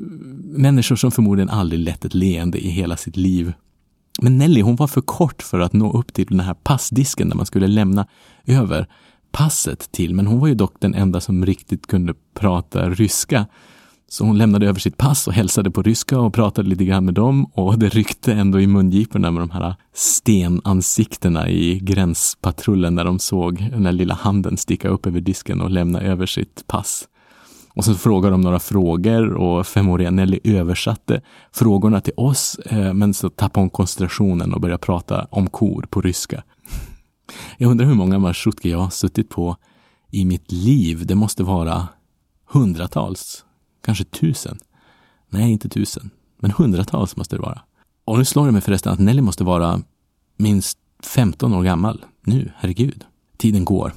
människor 0.61 0.95
som 0.95 1.11
förmodligen 1.11 1.49
aldrig 1.49 1.79
lett 1.79 2.05
ett 2.05 2.13
leende 2.13 2.65
i 2.65 2.69
hela 2.69 2.97
sitt 2.97 3.17
liv. 3.17 3.53
Men 4.21 4.37
Nelly, 4.37 4.61
hon 4.61 4.75
var 4.75 4.87
för 4.87 5.01
kort 5.01 5.43
för 5.43 5.59
att 5.59 5.73
nå 5.73 5.91
upp 5.93 6.13
till 6.13 6.25
den 6.25 6.39
här 6.39 6.53
passdisken 6.53 7.29
där 7.29 7.35
man 7.35 7.45
skulle 7.45 7.67
lämna 7.67 8.07
över 8.45 8.87
passet 9.35 9.91
till, 9.91 10.15
men 10.15 10.27
hon 10.27 10.39
var 10.39 10.47
ju 10.47 10.55
dock 10.55 10.75
den 10.79 10.93
enda 10.93 11.21
som 11.21 11.45
riktigt 11.45 11.87
kunde 11.87 12.13
prata 12.33 12.89
ryska. 12.89 13.45
Så 14.07 14.25
hon 14.25 14.37
lämnade 14.37 14.67
över 14.67 14.79
sitt 14.79 14.97
pass 14.97 15.27
och 15.27 15.33
hälsade 15.33 15.71
på 15.71 15.81
ryska 15.81 16.19
och 16.19 16.33
pratade 16.33 16.69
lite 16.69 16.85
grann 16.85 17.05
med 17.05 17.13
dem 17.13 17.45
och 17.45 17.79
det 17.79 17.89
ryckte 17.89 18.33
ändå 18.33 18.59
i 18.59 18.67
mungiporna 18.67 19.31
med 19.31 19.41
de 19.41 19.49
här 19.49 19.75
stenansiktena 19.93 21.49
i 21.49 21.79
gränspatrullen 21.79 22.95
när 22.95 23.05
de 23.05 23.19
såg 23.19 23.69
den 23.71 23.83
där 23.83 23.91
lilla 23.91 24.13
handen 24.13 24.57
sticka 24.57 24.87
upp 24.89 25.07
över 25.07 25.19
disken 25.19 25.61
och 25.61 25.69
lämna 25.69 26.01
över 26.01 26.25
sitt 26.25 26.67
pass. 26.67 27.07
Och 27.73 27.85
så 27.85 27.95
frågade 27.95 28.33
de 28.33 28.41
några 28.41 28.59
frågor 28.59 29.33
och 29.33 29.67
femåriga 29.67 30.11
Nelly 30.11 30.39
översatte 30.43 31.21
frågorna 31.51 32.01
till 32.01 32.13
oss, 32.17 32.59
eh, 32.65 32.93
men 32.93 33.13
så 33.13 33.29
tappade 33.29 33.61
hon 33.61 33.69
koncentrationen 33.69 34.53
och 34.53 34.61
började 34.61 34.85
prata 34.85 35.27
om 35.29 35.49
kor 35.49 35.87
på 35.89 36.01
ryska. 36.01 36.43
Jag 37.57 37.71
undrar 37.71 37.85
hur 37.85 37.95
många 37.95 38.19
marsrutkor 38.19 38.71
jag 38.71 38.79
har 38.79 38.89
suttit 38.89 39.29
på 39.29 39.57
i 40.11 40.25
mitt 40.25 40.51
liv. 40.51 41.05
Det 41.05 41.15
måste 41.15 41.43
vara 41.43 41.87
hundratals, 42.51 43.45
kanske 43.83 44.03
tusen. 44.03 44.57
Nej, 45.29 45.51
inte 45.51 45.69
tusen, 45.69 46.09
men 46.39 46.51
hundratals 46.51 47.17
måste 47.17 47.35
det 47.35 47.41
vara. 47.41 47.61
Och 48.05 48.17
nu 48.17 48.25
slår 48.25 48.45
det 48.45 48.51
mig 48.51 48.61
förresten 48.61 48.93
att 48.93 48.99
Nelly 48.99 49.21
måste 49.21 49.43
vara 49.43 49.81
minst 50.37 50.77
15 51.03 51.53
år 51.53 51.63
gammal 51.63 52.05
nu, 52.21 52.51
herregud. 52.57 53.03
Tiden 53.37 53.65
går. 53.65 53.93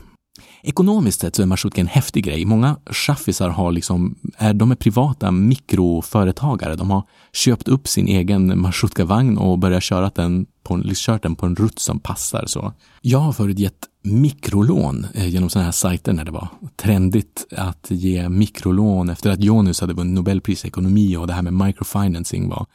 Ekonomiskt 0.62 1.20
sett 1.20 1.36
så 1.36 1.42
är 1.42 1.46
marsrutka 1.46 1.80
en 1.80 1.86
häftig 1.86 2.24
grej. 2.24 2.44
Många 2.44 2.76
chaffisar 2.86 3.48
har 3.48 3.72
liksom, 3.72 4.14
är, 4.36 4.54
de 4.54 4.70
är 4.70 4.76
privata 4.76 5.30
mikroföretagare. 5.30 6.74
De 6.74 6.90
har 6.90 7.02
köpt 7.32 7.68
upp 7.68 7.88
sin 7.88 8.08
egen 8.08 8.60
marsrutkavagn 8.60 9.38
och 9.38 9.58
börjat 9.58 9.82
köra 9.82 10.10
den 10.14 10.46
på, 10.62 10.74
en, 10.74 10.80
liksom 10.80 11.12
kört 11.12 11.22
den 11.22 11.34
på 11.34 11.46
en 11.46 11.56
rutt 11.56 11.78
som 11.78 12.00
passar. 12.00 12.44
Så. 12.46 12.72
Jag 13.00 13.18
har 13.18 13.32
förut 13.32 13.58
gett 13.58 13.86
mikrolån 14.02 15.06
eh, 15.14 15.28
genom 15.28 15.50
sådana 15.50 15.64
här 15.64 15.72
sajter 15.72 16.12
när 16.12 16.24
det 16.24 16.30
var 16.30 16.48
trendigt 16.76 17.46
att 17.56 17.86
ge 17.90 18.28
mikrolån 18.28 19.10
efter 19.10 19.30
att 19.30 19.40
Jonus 19.40 19.80
hade 19.80 19.94
vunnit 19.94 20.14
Nobelpris 20.14 20.64
i 20.64 20.68
ekonomi 20.68 21.16
och 21.16 21.26
det 21.26 21.32
här 21.32 21.42
med 21.42 21.52
microfinancing 21.66 22.48
var 22.48 22.66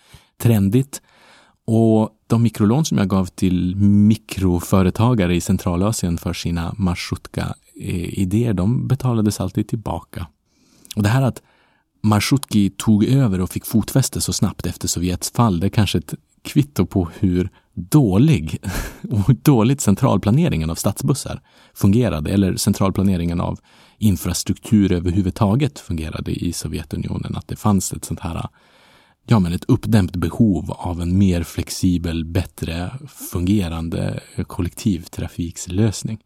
trendigt. 0.41 1.01
Och 1.65 2.09
de 2.27 2.43
mikrolån 2.43 2.85
som 2.85 2.97
jag 2.97 3.09
gav 3.09 3.25
till 3.25 3.75
mikroföretagare 3.75 5.35
i 5.35 5.41
Centralasien 5.41 6.17
för 6.17 6.33
sina 6.33 6.75
marsrutka-idéer, 6.77 8.53
de 8.53 8.87
betalades 8.87 9.39
alltid 9.39 9.67
tillbaka. 9.67 10.27
Och 10.95 11.03
det 11.03 11.09
här 11.09 11.21
att 11.21 11.41
Marshutki 12.03 12.69
tog 12.69 13.05
över 13.05 13.41
och 13.41 13.49
fick 13.49 13.65
fotfäste 13.65 14.21
så 14.21 14.33
snabbt 14.33 14.65
efter 14.65 14.87
Sovjets 14.87 15.31
fall, 15.31 15.59
det 15.59 15.67
är 15.67 15.69
kanske 15.69 15.97
ett 15.97 16.13
kvitto 16.41 16.85
på 16.85 17.09
hur 17.19 17.49
dålig 17.73 18.59
och 19.11 19.35
dåligt 19.35 19.81
centralplaneringen 19.81 20.69
av 20.69 20.75
stadsbussar 20.75 21.41
fungerade, 21.73 22.31
eller 22.31 22.55
centralplaneringen 22.55 23.41
av 23.41 23.59
infrastruktur 23.97 24.91
överhuvudtaget 24.91 25.79
fungerade 25.79 26.31
i 26.31 26.53
Sovjetunionen. 26.53 27.35
Att 27.35 27.47
det 27.47 27.55
fanns 27.55 27.93
ett 27.93 28.05
sånt 28.05 28.19
här 28.19 28.47
ja, 29.25 29.39
men 29.39 29.53
ett 29.53 29.65
uppdämt 29.67 30.15
behov 30.15 30.71
av 30.71 31.01
en 31.01 31.17
mer 31.17 31.43
flexibel, 31.43 32.25
bättre 32.25 32.91
fungerande 33.07 34.19
kollektivtrafikslösning. 34.47 36.19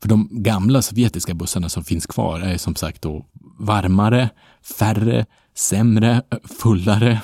För 0.00 0.08
de 0.08 0.28
gamla 0.30 0.82
sovjetiska 0.82 1.34
bussarna 1.34 1.68
som 1.68 1.84
finns 1.84 2.06
kvar 2.06 2.40
är 2.40 2.58
som 2.58 2.74
sagt 2.74 3.02
då 3.02 3.26
varmare, 3.58 4.30
färre, 4.78 5.26
sämre, 5.54 6.22
fullare, 6.62 7.20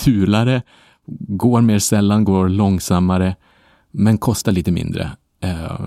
fulare, 0.00 0.62
går 1.28 1.60
mer 1.60 1.78
sällan, 1.78 2.24
går 2.24 2.48
långsammare, 2.48 3.36
men 3.90 4.18
kostar 4.18 4.52
lite 4.52 4.70
mindre. 4.70 5.10
Eh, 5.40 5.86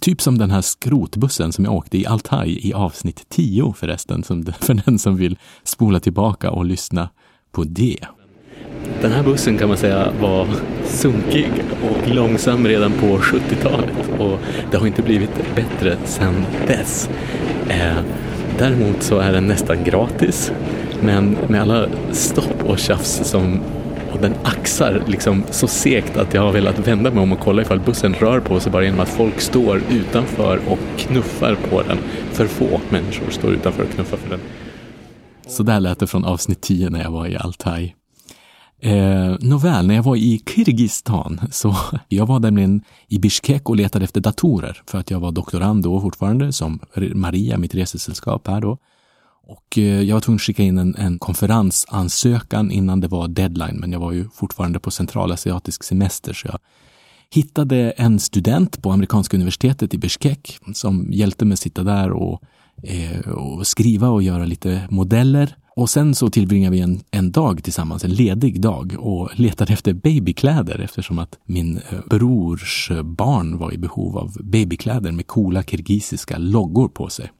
typ 0.00 0.22
som 0.22 0.38
den 0.38 0.50
här 0.50 0.60
skrotbussen 0.60 1.52
som 1.52 1.64
jag 1.64 1.74
åkte 1.74 1.98
i 1.98 2.06
Altaj 2.06 2.68
i 2.68 2.72
avsnitt 2.72 3.26
10 3.28 3.72
förresten, 3.72 4.24
som, 4.24 4.44
för 4.60 4.74
den 4.74 4.98
som 4.98 5.16
vill 5.16 5.38
spola 5.64 6.00
tillbaka 6.00 6.50
och 6.50 6.64
lyssna 6.64 7.08
på 7.52 7.64
det. 7.64 7.98
Den 9.02 9.12
här 9.12 9.22
bussen 9.22 9.58
kan 9.58 9.68
man 9.68 9.76
säga 9.76 10.08
var 10.20 10.46
sunkig 10.84 11.50
och 11.82 12.14
långsam 12.14 12.66
redan 12.66 12.92
på 12.92 13.18
70-talet 13.18 14.10
och 14.18 14.38
det 14.70 14.76
har 14.76 14.86
inte 14.86 15.02
blivit 15.02 15.54
bättre 15.54 15.96
sedan 16.04 16.44
dess. 16.66 17.10
Eh, 17.68 17.98
däremot 18.58 19.02
så 19.02 19.18
är 19.18 19.32
den 19.32 19.46
nästan 19.46 19.84
gratis 19.84 20.52
men 21.02 21.36
med 21.48 21.62
alla 21.62 21.88
stopp 22.12 22.64
och 22.66 22.78
tjafs 22.78 23.20
som 23.24 23.60
och 24.12 24.18
den 24.20 24.34
axar 24.42 25.02
liksom 25.06 25.42
så 25.50 25.66
segt 25.66 26.16
att 26.16 26.34
jag 26.34 26.42
har 26.42 26.52
velat 26.52 26.88
vända 26.88 27.10
mig 27.10 27.22
om 27.22 27.32
och 27.32 27.40
kolla 27.40 27.62
ifall 27.62 27.80
bussen 27.80 28.14
rör 28.14 28.40
på 28.40 28.60
sig 28.60 28.72
bara 28.72 28.84
genom 28.84 29.00
att 29.00 29.08
folk 29.08 29.40
står 29.40 29.82
utanför 29.90 30.60
och 30.68 30.78
knuffar 30.96 31.56
på 31.70 31.82
den. 31.82 31.98
För 32.32 32.46
få 32.46 32.80
människor 32.88 33.30
står 33.30 33.52
utanför 33.52 33.82
och 33.82 33.90
knuffar 33.90 34.16
för 34.16 34.30
den. 34.30 34.40
Så 35.48 35.62
där 35.62 35.80
lät 35.80 35.98
det 35.98 36.06
från 36.06 36.24
avsnitt 36.24 36.60
10 36.60 36.90
när 36.90 37.02
jag 37.02 37.10
var 37.10 37.26
i 37.26 37.36
Altaj. 37.36 37.96
Eh, 38.80 39.36
nåväl, 39.40 39.86
när 39.86 39.94
jag 39.94 40.02
var 40.02 40.16
i 40.16 40.42
Kirgizistan 40.46 41.40
så 41.50 41.76
jag 42.08 42.26
var 42.26 42.40
nämligen 42.40 42.82
i 43.08 43.18
Bishkek 43.18 43.68
och 43.68 43.76
letade 43.76 44.04
efter 44.04 44.20
datorer 44.20 44.82
för 44.86 44.98
att 44.98 45.10
jag 45.10 45.20
var 45.20 45.32
doktorand 45.32 45.82
då 45.82 46.00
fortfarande 46.00 46.52
som 46.52 46.80
Maria, 47.14 47.58
mitt 47.58 47.74
resesällskap 47.74 48.46
här 48.46 48.60
då. 48.60 48.78
Och 49.46 49.78
eh, 49.78 50.02
jag 50.02 50.16
var 50.16 50.20
tvungen 50.20 50.36
att 50.36 50.42
skicka 50.42 50.62
in 50.62 50.78
en, 50.78 50.94
en 50.94 51.18
konferensansökan 51.18 52.70
innan 52.70 53.00
det 53.00 53.08
var 53.08 53.28
deadline, 53.28 53.76
men 53.76 53.92
jag 53.92 54.00
var 54.00 54.12
ju 54.12 54.28
fortfarande 54.28 54.80
på 54.80 54.90
centralasiatisk 54.90 55.84
semester 55.84 56.32
så 56.32 56.48
jag 56.48 56.58
hittade 57.30 57.90
en 57.90 58.18
student 58.18 58.82
på 58.82 58.90
amerikanska 58.90 59.36
universitetet 59.36 59.94
i 59.94 59.98
Bishkek 59.98 60.58
som 60.74 61.06
hjälpte 61.12 61.44
mig 61.44 61.52
att 61.52 61.58
sitta 61.58 61.82
där 61.82 62.10
och 62.12 62.42
eh, 62.82 63.28
och 63.28 63.66
skriva 63.66 64.08
och 64.08 64.22
göra 64.22 64.44
lite 64.44 64.82
modeller. 64.90 65.56
Och 65.76 65.90
sen 65.90 66.14
så 66.14 66.30
tillbringade 66.30 66.76
vi 66.76 66.82
en, 66.82 67.00
en 67.10 67.32
dag 67.32 67.64
tillsammans, 67.64 68.04
en 68.04 68.14
ledig 68.14 68.60
dag 68.60 68.96
och 68.98 69.30
letade 69.34 69.72
efter 69.72 69.92
babykläder 69.92 70.78
eftersom 70.78 71.18
att 71.18 71.38
min 71.44 71.76
eh, 71.76 71.98
brors 72.10 72.90
barn 73.04 73.58
var 73.58 73.74
i 73.74 73.78
behov 73.78 74.18
av 74.18 74.32
babykläder 74.40 75.12
med 75.12 75.26
coola 75.26 75.62
kirgisiska 75.62 76.38
loggor 76.38 76.88
på 76.88 77.08
sig. 77.08 77.30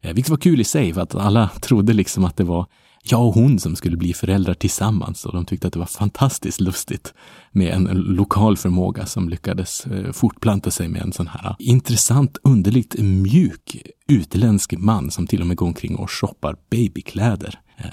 Eh, 0.00 0.14
vilket 0.14 0.30
var 0.30 0.36
kul 0.36 0.60
i 0.60 0.64
sig 0.64 0.94
för 0.94 1.00
att 1.00 1.14
alla 1.14 1.48
trodde 1.60 1.92
liksom 1.92 2.24
att 2.24 2.36
det 2.36 2.44
var 2.44 2.66
jag 3.12 3.26
och 3.26 3.34
hon 3.34 3.58
som 3.58 3.76
skulle 3.76 3.96
bli 3.96 4.14
föräldrar 4.14 4.54
tillsammans 4.54 5.24
och 5.24 5.32
de 5.32 5.44
tyckte 5.44 5.66
att 5.66 5.72
det 5.72 5.78
var 5.78 5.86
fantastiskt 5.86 6.60
lustigt 6.60 7.14
med 7.50 7.74
en 7.74 7.84
lokal 7.84 8.56
förmåga 8.56 9.06
som 9.06 9.28
lyckades 9.28 9.86
eh, 9.86 10.12
fortplanta 10.12 10.70
sig 10.70 10.88
med 10.88 11.02
en 11.02 11.12
sån 11.12 11.26
här 11.26 11.46
eh, 11.46 11.54
intressant, 11.58 12.38
underligt 12.42 12.98
mjuk 12.98 13.82
utländsk 14.08 14.72
man 14.78 15.10
som 15.10 15.26
till 15.26 15.40
och 15.40 15.46
med 15.46 15.56
går 15.56 15.66
omkring 15.66 15.96
och 15.96 16.10
shoppar 16.10 16.56
babykläder. 16.70 17.60
Eh, 17.76 17.88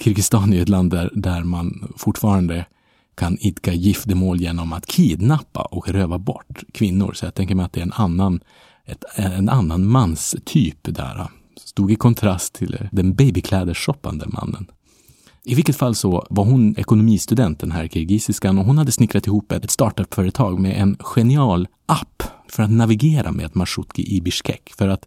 Kirgizistan 0.00 0.52
är 0.52 0.62
ett 0.62 0.68
land 0.68 0.90
där, 0.90 1.10
där 1.14 1.44
man 1.44 1.92
fortfarande 1.96 2.66
kan 3.14 3.38
idka 3.40 3.72
giftermål 3.72 4.40
genom 4.40 4.72
att 4.72 4.86
kidnappa 4.86 5.62
och 5.62 5.88
röva 5.88 6.18
bort 6.18 6.62
kvinnor. 6.72 7.12
Så 7.12 7.26
jag 7.26 7.34
tänker 7.34 7.54
mig 7.54 7.66
att 7.66 7.72
det 7.72 7.80
är 7.80 7.84
en 7.84 7.92
annan, 7.92 8.40
ett, 8.84 9.04
en 9.14 9.48
annan 9.48 9.86
manstyp 9.86 10.78
där 10.82 11.28
stod 11.74 11.92
i 11.92 11.96
kontrast 11.96 12.54
till 12.54 12.88
den 12.92 13.14
babyklädershoppande 13.14 14.26
mannen. 14.28 14.66
I 15.44 15.54
vilket 15.54 15.76
fall 15.76 15.94
så 15.94 16.26
var 16.30 16.44
hon 16.44 16.78
ekonomistudent, 16.78 17.60
den 17.60 17.72
här 17.72 17.88
kirgisiskan, 17.88 18.58
och 18.58 18.64
hon 18.64 18.78
hade 18.78 18.92
snickrat 18.92 19.26
ihop 19.26 19.52
ett 19.52 19.70
startupföretag 19.70 20.60
med 20.60 20.80
en 20.80 20.96
genial 21.00 21.68
app 21.86 22.22
för 22.48 22.62
att 22.62 22.70
navigera 22.70 23.32
med 23.32 23.56
Mashutki 23.56 24.16
i 24.16 24.20
Bishkek. 24.20 24.72
För 24.78 24.88
att 24.88 25.06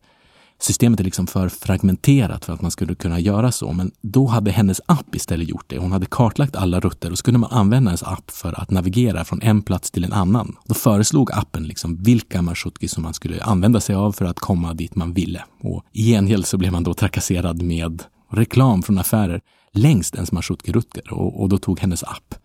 systemet 0.60 1.00
är 1.00 1.04
liksom 1.04 1.28
för 1.28 1.50
fragmenterat 1.50 2.46
för 2.46 2.54
att 2.54 2.62
man 2.62 2.72
skulle 2.72 2.96
kunna 2.96 3.20
göra 3.20 3.52
så. 3.52 3.72
Men 3.72 3.92
då 4.02 4.28
hade 4.28 4.52
hennes 4.52 4.82
app 4.86 5.16
istället 5.16 5.50
gjort 5.50 5.66
det. 5.68 5.78
Hon 5.78 5.92
hade 5.92 6.06
kartlagt 6.06 6.56
alla 6.56 6.80
rutter 6.80 7.12
och 7.12 7.18
så 7.18 7.24
kunde 7.24 7.40
man 7.40 7.52
använda 7.52 7.90
hennes 7.90 8.04
app 8.04 8.32
för 8.32 8.62
att 8.62 8.72
navigera 8.72 9.26
från 9.26 9.42
en 9.42 9.62
plats 9.62 9.92
till 9.92 10.04
en 10.04 10.14
annan. 10.14 10.56
Då 10.66 10.74
föreslog 10.74 11.32
appen 11.32 11.64
liksom 11.64 12.04
vilka 12.04 12.42
marshutki 12.42 12.88
som 12.88 13.04
man 13.04 13.14
skulle 13.14 13.44
använda 13.44 13.80
sig 13.80 13.96
av 13.96 14.12
för 14.12 14.26
att 14.26 14.40
komma 14.40 14.74
dit 14.74 14.96
man 14.96 15.14
ville. 15.14 15.44
Och 15.62 15.84
i 15.94 16.12
gengäld 16.12 16.46
så 16.46 16.58
blev 16.58 16.72
man 16.72 16.84
då 16.84 16.94
trakasserad 16.94 17.62
med 17.62 18.04
reklam 18.32 18.84
från 18.84 18.98
affärer 18.98 19.42
längst 19.74 20.16
ens 20.16 20.32
marshutki-rutter 20.32 21.14
och, 21.14 21.42
och 21.42 21.50
då 21.50 21.58
tog 21.58 21.80
hennes 21.80 22.04
app 22.04 22.36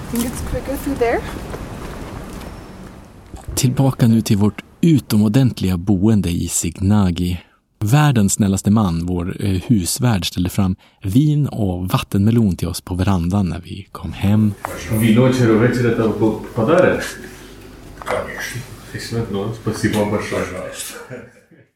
Tillbaka 3.55 4.09
nu 4.09 4.21
till 4.21 4.37
vårt 4.37 4.63
utomordentliga 4.81 5.77
boende 5.77 6.31
i 6.31 6.49
Signagi. 6.49 7.41
Världens 7.81 8.33
snällaste 8.33 8.71
man, 8.71 9.07
vår 9.07 9.37
eh, 9.45 9.63
husvärd, 9.67 10.27
ställde 10.27 10.51
fram 10.51 10.77
vin 11.03 11.47
och 11.47 11.89
vattenmelon 11.89 12.57
till 12.57 12.69
oss 12.69 12.81
på 12.81 12.95
verandan 12.95 13.49
när 13.49 13.61
vi 13.61 13.89
kom 13.93 14.13
hem. 14.13 14.53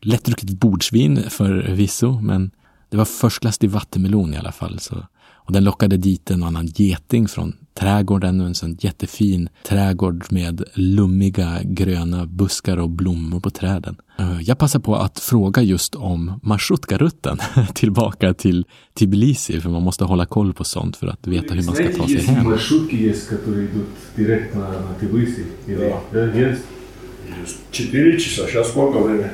Lättdrucket 0.01 0.51
bordsvin 0.51 1.31
förvisso, 1.31 2.21
men 2.21 2.51
det 2.91 2.97
var 2.97 3.05
förstklassig 3.05 3.71
vattenmelon 3.71 4.35
i 4.35 4.37
alla 4.37 4.53
fall. 4.53 4.79
Så, 4.79 5.07
och 5.31 5.53
den 5.53 5.65
lockade 5.65 5.97
dit 5.97 6.31
en 6.31 6.43
annan 6.43 6.67
geting 6.67 7.29
från 7.29 7.57
trädgården 7.80 8.42
och 8.42 8.48
en 8.48 8.56
sån 8.56 8.78
jättefin 8.80 9.50
trädgård 9.68 10.26
med 10.30 10.64
lummiga 10.74 11.60
gröna 11.64 12.26
buskar 12.26 12.78
och 12.78 12.90
blommor 12.90 13.40
på 13.40 13.50
träden. 13.50 13.96
Eh, 14.20 14.42
jag 14.42 14.58
passar 14.58 14.80
på 14.80 14.96
att 14.96 15.20
fråga 15.20 15.62
just 15.62 15.96
om 15.96 16.40
Marshrutka-rutten 16.44 17.38
tillbaka 17.74 18.34
till 18.34 18.66
Tbilisi 19.00 19.62
för 19.62 19.70
man 19.70 19.84
måste 19.84 20.04
hålla 20.04 20.26
koll 20.26 20.54
på 20.54 20.64
sånt 20.64 20.98
för 20.98 21.08
att 21.08 21.28
veta 21.28 21.54
hur 21.54 21.64
man 21.64 21.76
ska 21.76 21.88
ta 21.98 22.08
sig 22.08 22.22
hem. 22.22 22.58
Четыре 27.72 28.20
часа. 28.20 28.48
Сейчас 28.48 28.70
сколько 28.70 29.00
время? 29.00 29.30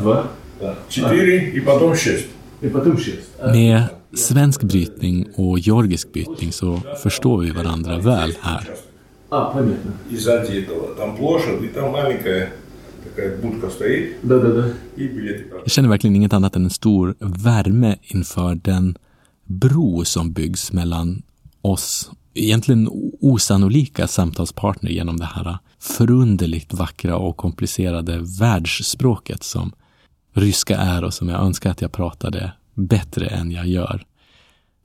Два. 0.00 0.30
Да. 0.60 0.74
Четыре 0.88 1.50
и 1.50 1.60
потом 1.60 1.94
шесть. 1.94 2.26
И 2.60 2.68
потом 2.68 2.98
шесть. 2.98 3.30
Med 3.40 3.84
svensk 4.14 4.62
brytning 4.62 5.28
och 5.34 5.58
georgisk 5.58 6.12
brytning 6.12 6.52
så 6.52 6.80
förstår 7.02 7.38
vi 7.38 7.50
varandra 7.50 7.98
väl 7.98 8.32
här. 8.40 8.70
А, 9.30 9.52
понятно. 9.52 9.92
И 10.10 10.16
сзади 10.16 10.62
этого. 10.62 10.94
Там 10.96 11.16
площадь, 11.16 11.62
и 11.62 11.68
там 11.68 11.92
маленькая 11.92 12.52
такая 13.04 13.36
будка 13.42 13.70
стоит. 13.70 14.16
Да-да-да. 14.22 14.68
И 14.96 15.08
билеты 15.08 15.44
продают. 15.44 15.62
Jag 15.64 15.70
känner 15.70 15.88
verkligen 15.88 16.16
inget 16.16 16.32
annat 16.32 16.56
än 16.56 16.64
en 16.64 16.70
stor 16.70 17.14
värme 17.20 17.96
inför 18.02 18.54
den 18.54 18.96
bro 19.44 20.04
som 20.04 20.32
byggs 20.32 20.72
mellan 20.72 21.22
oss, 21.62 22.10
egentligen 22.34 22.88
osannolika 23.20 24.08
samtalspartner 24.08 24.90
genom 24.90 25.16
det 25.16 25.24
här 25.24 25.58
förunderligt 25.78 26.74
vackra 26.74 27.16
och 27.16 27.36
komplicerade 27.36 28.18
världsspråket 28.40 29.42
som 29.42 29.72
ryska 30.34 30.76
är 30.76 31.04
och 31.04 31.14
som 31.14 31.28
jag 31.28 31.40
önskar 31.40 31.70
att 31.70 31.80
jag 31.80 31.92
pratade 31.92 32.52
bättre 32.74 33.26
än 33.26 33.50
jag 33.50 33.66
gör. 33.66 34.04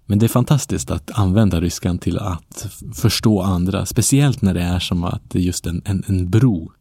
Men 0.05 0.19
det 0.19 0.25
är 0.25 0.27
fantastiskt 0.27 0.91
att 0.91 1.11
använda 1.11 1.61
ryskan 1.61 1.99
till 1.99 2.17
att 2.17 2.67
förstå 2.95 3.41
andra, 3.41 3.85
speciellt 3.85 4.41
när 4.41 4.53
det 4.53 4.61
är 4.61 4.79
som 4.79 5.03
att 5.03 5.21
det 5.29 5.39
är 5.39 5.43
just 5.43 5.65
en, 5.65 5.81
en, 5.85 6.03
en 6.07 6.29
bro. 6.29 6.71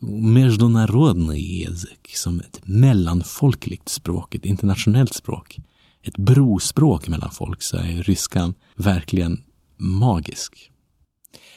Международный 0.00 1.62
язык, 1.62 2.10
som 2.14 2.40
ett 2.40 2.60
mellanfolkligt 2.64 3.88
språk, 3.88 4.34
ett 4.34 4.44
internationellt 4.44 5.14
språk. 5.14 5.58
Ett 6.02 6.16
brospråk 6.16 7.08
mellan 7.08 7.30
folk, 7.30 7.62
så 7.62 7.76
är 7.76 8.02
ryskan 8.02 8.54
verkligen 8.76 9.42
magisk. 9.76 10.70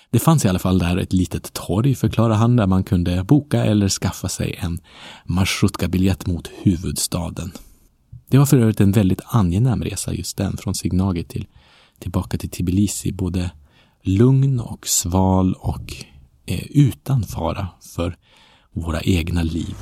Det 0.10 0.20
fanns 0.20 0.46
i 0.46 0.48
alla 0.48 0.60
fall 0.60 0.80
där 0.80 0.98
ett 0.98 1.14
litet 1.14 1.54
torg, 1.54 1.96
förklarar 1.96 2.36
han, 2.36 2.56
där 2.56 2.68
man 2.68 2.84
kunde 2.84 3.24
boka 3.24 3.66
eller 3.66 3.90
skaffa 3.90 4.30
sig 4.30 4.56
en 4.60 4.80
marsrutka-biljett 5.26 6.28
mot 6.28 6.52
huvudstaden. 6.62 7.52
Det 8.29 8.39
var 8.39 8.47
för 8.47 8.57
övrigt 8.57 8.81
en 8.81 8.93
väldigt 8.93 9.21
angenäm 9.25 9.83
resa 9.85 10.15
just 10.15 10.37
den, 10.37 10.57
från 10.57 10.75
Signagi 10.75 11.25
till 11.25 11.47
tillbaka 11.99 12.39
till 12.39 12.51
Tbilisi, 12.51 13.13
både 13.13 13.51
lugn 14.03 14.61
och 14.61 14.89
sval 14.89 15.55
och 15.55 15.95
eh, 16.47 16.67
utan 16.71 17.23
fara 17.23 17.69
för 17.81 18.17
våra 18.73 19.01
egna 19.01 19.43
liv. 19.43 19.77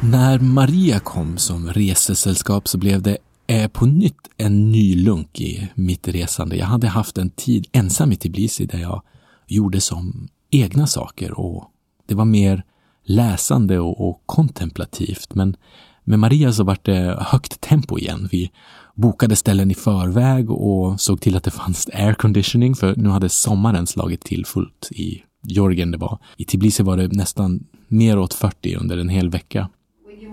När 0.00 0.38
Maria 0.38 1.00
kom 1.00 1.38
som 1.38 1.68
resesällskap 1.68 2.68
så 2.68 2.78
blev 2.78 3.02
det 3.02 3.18
eh, 3.46 3.68
på 3.68 3.86
nytt 3.86 4.30
en 4.36 4.72
ny 4.72 4.96
lunk 4.96 5.40
i 5.40 5.68
mitt 5.74 6.08
resande. 6.08 6.56
Jag 6.56 6.66
hade 6.66 6.88
haft 6.88 7.18
en 7.18 7.30
tid 7.30 7.66
ensam 7.72 8.12
i 8.12 8.16
Tbilisi 8.16 8.66
där 8.66 8.78
jag 8.78 9.02
gjorde 9.46 9.80
som 9.80 10.28
egna 10.50 10.86
saker 10.86 11.40
och 11.40 11.70
det 12.06 12.14
var 12.14 12.24
mer 12.24 12.64
läsande 13.04 13.78
och, 13.78 14.08
och 14.08 14.22
kontemplativt. 14.26 15.34
Men 15.34 15.56
med 16.04 16.18
Maria 16.18 16.52
så 16.52 16.64
var 16.64 16.78
det 16.82 17.18
högt 17.20 17.60
tempo 17.60 17.98
igen. 17.98 18.28
Vi 18.32 18.50
bokade 18.94 19.36
ställen 19.36 19.70
i 19.70 19.74
förväg 19.74 20.50
och 20.50 21.00
såg 21.00 21.20
till 21.20 21.36
att 21.36 21.44
det 21.44 21.50
fanns 21.50 21.88
airconditioning, 21.92 22.74
för 22.74 22.96
nu 22.96 23.08
hade 23.08 23.28
sommaren 23.28 23.86
slagit 23.86 24.20
till 24.20 24.46
fullt 24.46 24.88
i 24.90 25.22
Georgien 25.46 25.90
det 25.90 25.98
var. 25.98 26.18
I 26.36 26.44
Tbilisi 26.44 26.82
var 26.82 26.96
det 26.96 27.12
nästan 27.12 27.66
mer 27.88 28.18
åt 28.18 28.34
40 28.34 28.76
under 28.76 28.98
en 28.98 29.08
hel 29.08 29.30
vecka. 29.30 29.68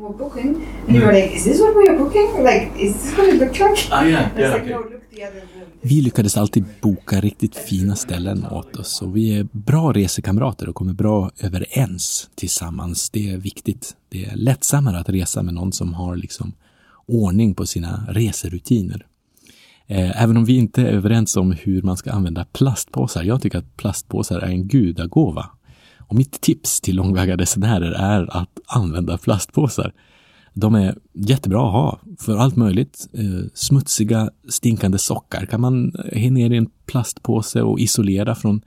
Were 0.01 0.17
booking, 0.17 0.55
and 0.87 0.95
you 0.97 1.05
were 1.05 1.13
like, 1.13 1.35
"Is 1.35 1.43
this 1.43 1.59
what 1.59 1.75
we 1.75 1.89
are 1.89 1.97
booking? 1.97 2.43
Like, 2.43 2.71
is 2.79 2.93
this 2.93 3.17
what 3.17 3.27
it 3.27 3.39
looked 3.39 3.59
like?" 3.59 3.87
Ah, 3.91 4.05
yeah, 4.05 4.29
yeah, 4.37 4.53
like, 4.53 4.63
okay. 4.63 4.73
no, 4.73 4.79
look 4.79 5.01
the 5.15 5.27
other. 5.27 5.41
Vi 5.81 6.01
lyckades 6.01 6.37
alltid 6.37 6.65
boka 6.81 7.21
riktigt 7.21 7.55
fina 7.55 7.95
ställen 7.95 8.45
åt 8.51 8.75
oss 8.75 9.01
och 9.01 9.17
vi 9.17 9.37
är 9.39 9.47
bra 9.51 9.91
resekamrater 9.91 10.69
och 10.69 10.75
kommer 10.75 10.93
bra 10.93 11.31
överens 11.39 12.29
tillsammans. 12.35 13.09
Det 13.09 13.29
är 13.31 13.37
viktigt. 13.37 13.95
Det 14.09 14.25
är 14.25 14.35
lättsammare 14.35 14.99
att 14.99 15.09
resa 15.09 15.43
med 15.43 15.53
någon 15.53 15.71
som 15.71 15.93
har 15.93 16.15
liksom 16.15 16.53
ordning 17.07 17.55
på 17.55 17.65
sina 17.65 18.05
reserutiner. 18.09 19.05
Eh, 19.87 20.23
Även 20.23 20.37
om 20.37 20.45
vi 20.45 20.57
inte 20.57 20.81
är 20.81 20.93
överens 20.93 21.37
om 21.37 21.51
hur 21.51 21.81
man 21.81 21.97
ska 21.97 22.11
använda 22.11 22.45
plastpåsar. 22.45 23.23
Jag 23.23 23.41
tycker 23.41 23.57
att 23.57 23.77
plastpåsar 23.77 24.39
är 24.39 24.47
en 24.47 24.67
gudagåva. 24.67 25.49
Och 26.11 26.17
mitt 26.17 26.41
tips 26.41 26.81
till 26.81 26.95
långväga 26.95 27.37
resenärer 27.37 27.91
är 27.91 28.37
att 28.37 28.59
använda 28.67 29.17
plastpåsar. 29.17 29.93
De 30.53 30.75
är 30.75 30.97
jättebra 31.13 31.65
att 31.65 31.73
ha 31.73 31.99
för 32.19 32.37
allt 32.37 32.55
möjligt. 32.55 33.07
Eh, 33.13 33.47
smutsiga, 33.53 34.29
stinkande 34.49 34.97
sockar 34.97 35.45
kan 35.45 35.61
man 35.61 35.95
eh, 35.95 36.23
ha 36.23 36.29
ner 36.29 36.49
i 36.49 36.57
en 36.57 36.69
plastpåse 36.85 37.61
och 37.61 37.79
isolera 37.79 38.35
från 38.35 38.61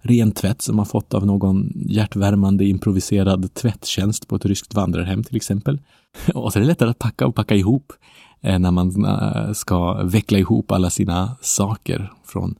ren 0.00 0.32
tvätt 0.32 0.62
som 0.62 0.76
man 0.76 0.86
fått 0.86 1.14
av 1.14 1.26
någon 1.26 1.72
hjärtvärmande 1.74 2.64
improviserad 2.64 3.54
tvättjänst 3.54 4.28
på 4.28 4.36
ett 4.36 4.46
ryskt 4.46 4.74
vandrarhem 4.74 5.24
till 5.24 5.36
exempel. 5.36 5.78
Och 6.34 6.52
så 6.52 6.58
är 6.58 6.60
det 6.60 6.66
lättare 6.66 6.90
att 6.90 6.98
packa 6.98 7.26
och 7.26 7.34
packa 7.34 7.54
ihop 7.54 7.92
eh, 8.40 8.58
när 8.58 8.70
man 8.70 9.04
eh, 9.04 9.52
ska 9.52 10.02
veckla 10.02 10.38
ihop 10.38 10.72
alla 10.72 10.90
sina 10.90 11.36
saker 11.40 12.12
från, 12.24 12.54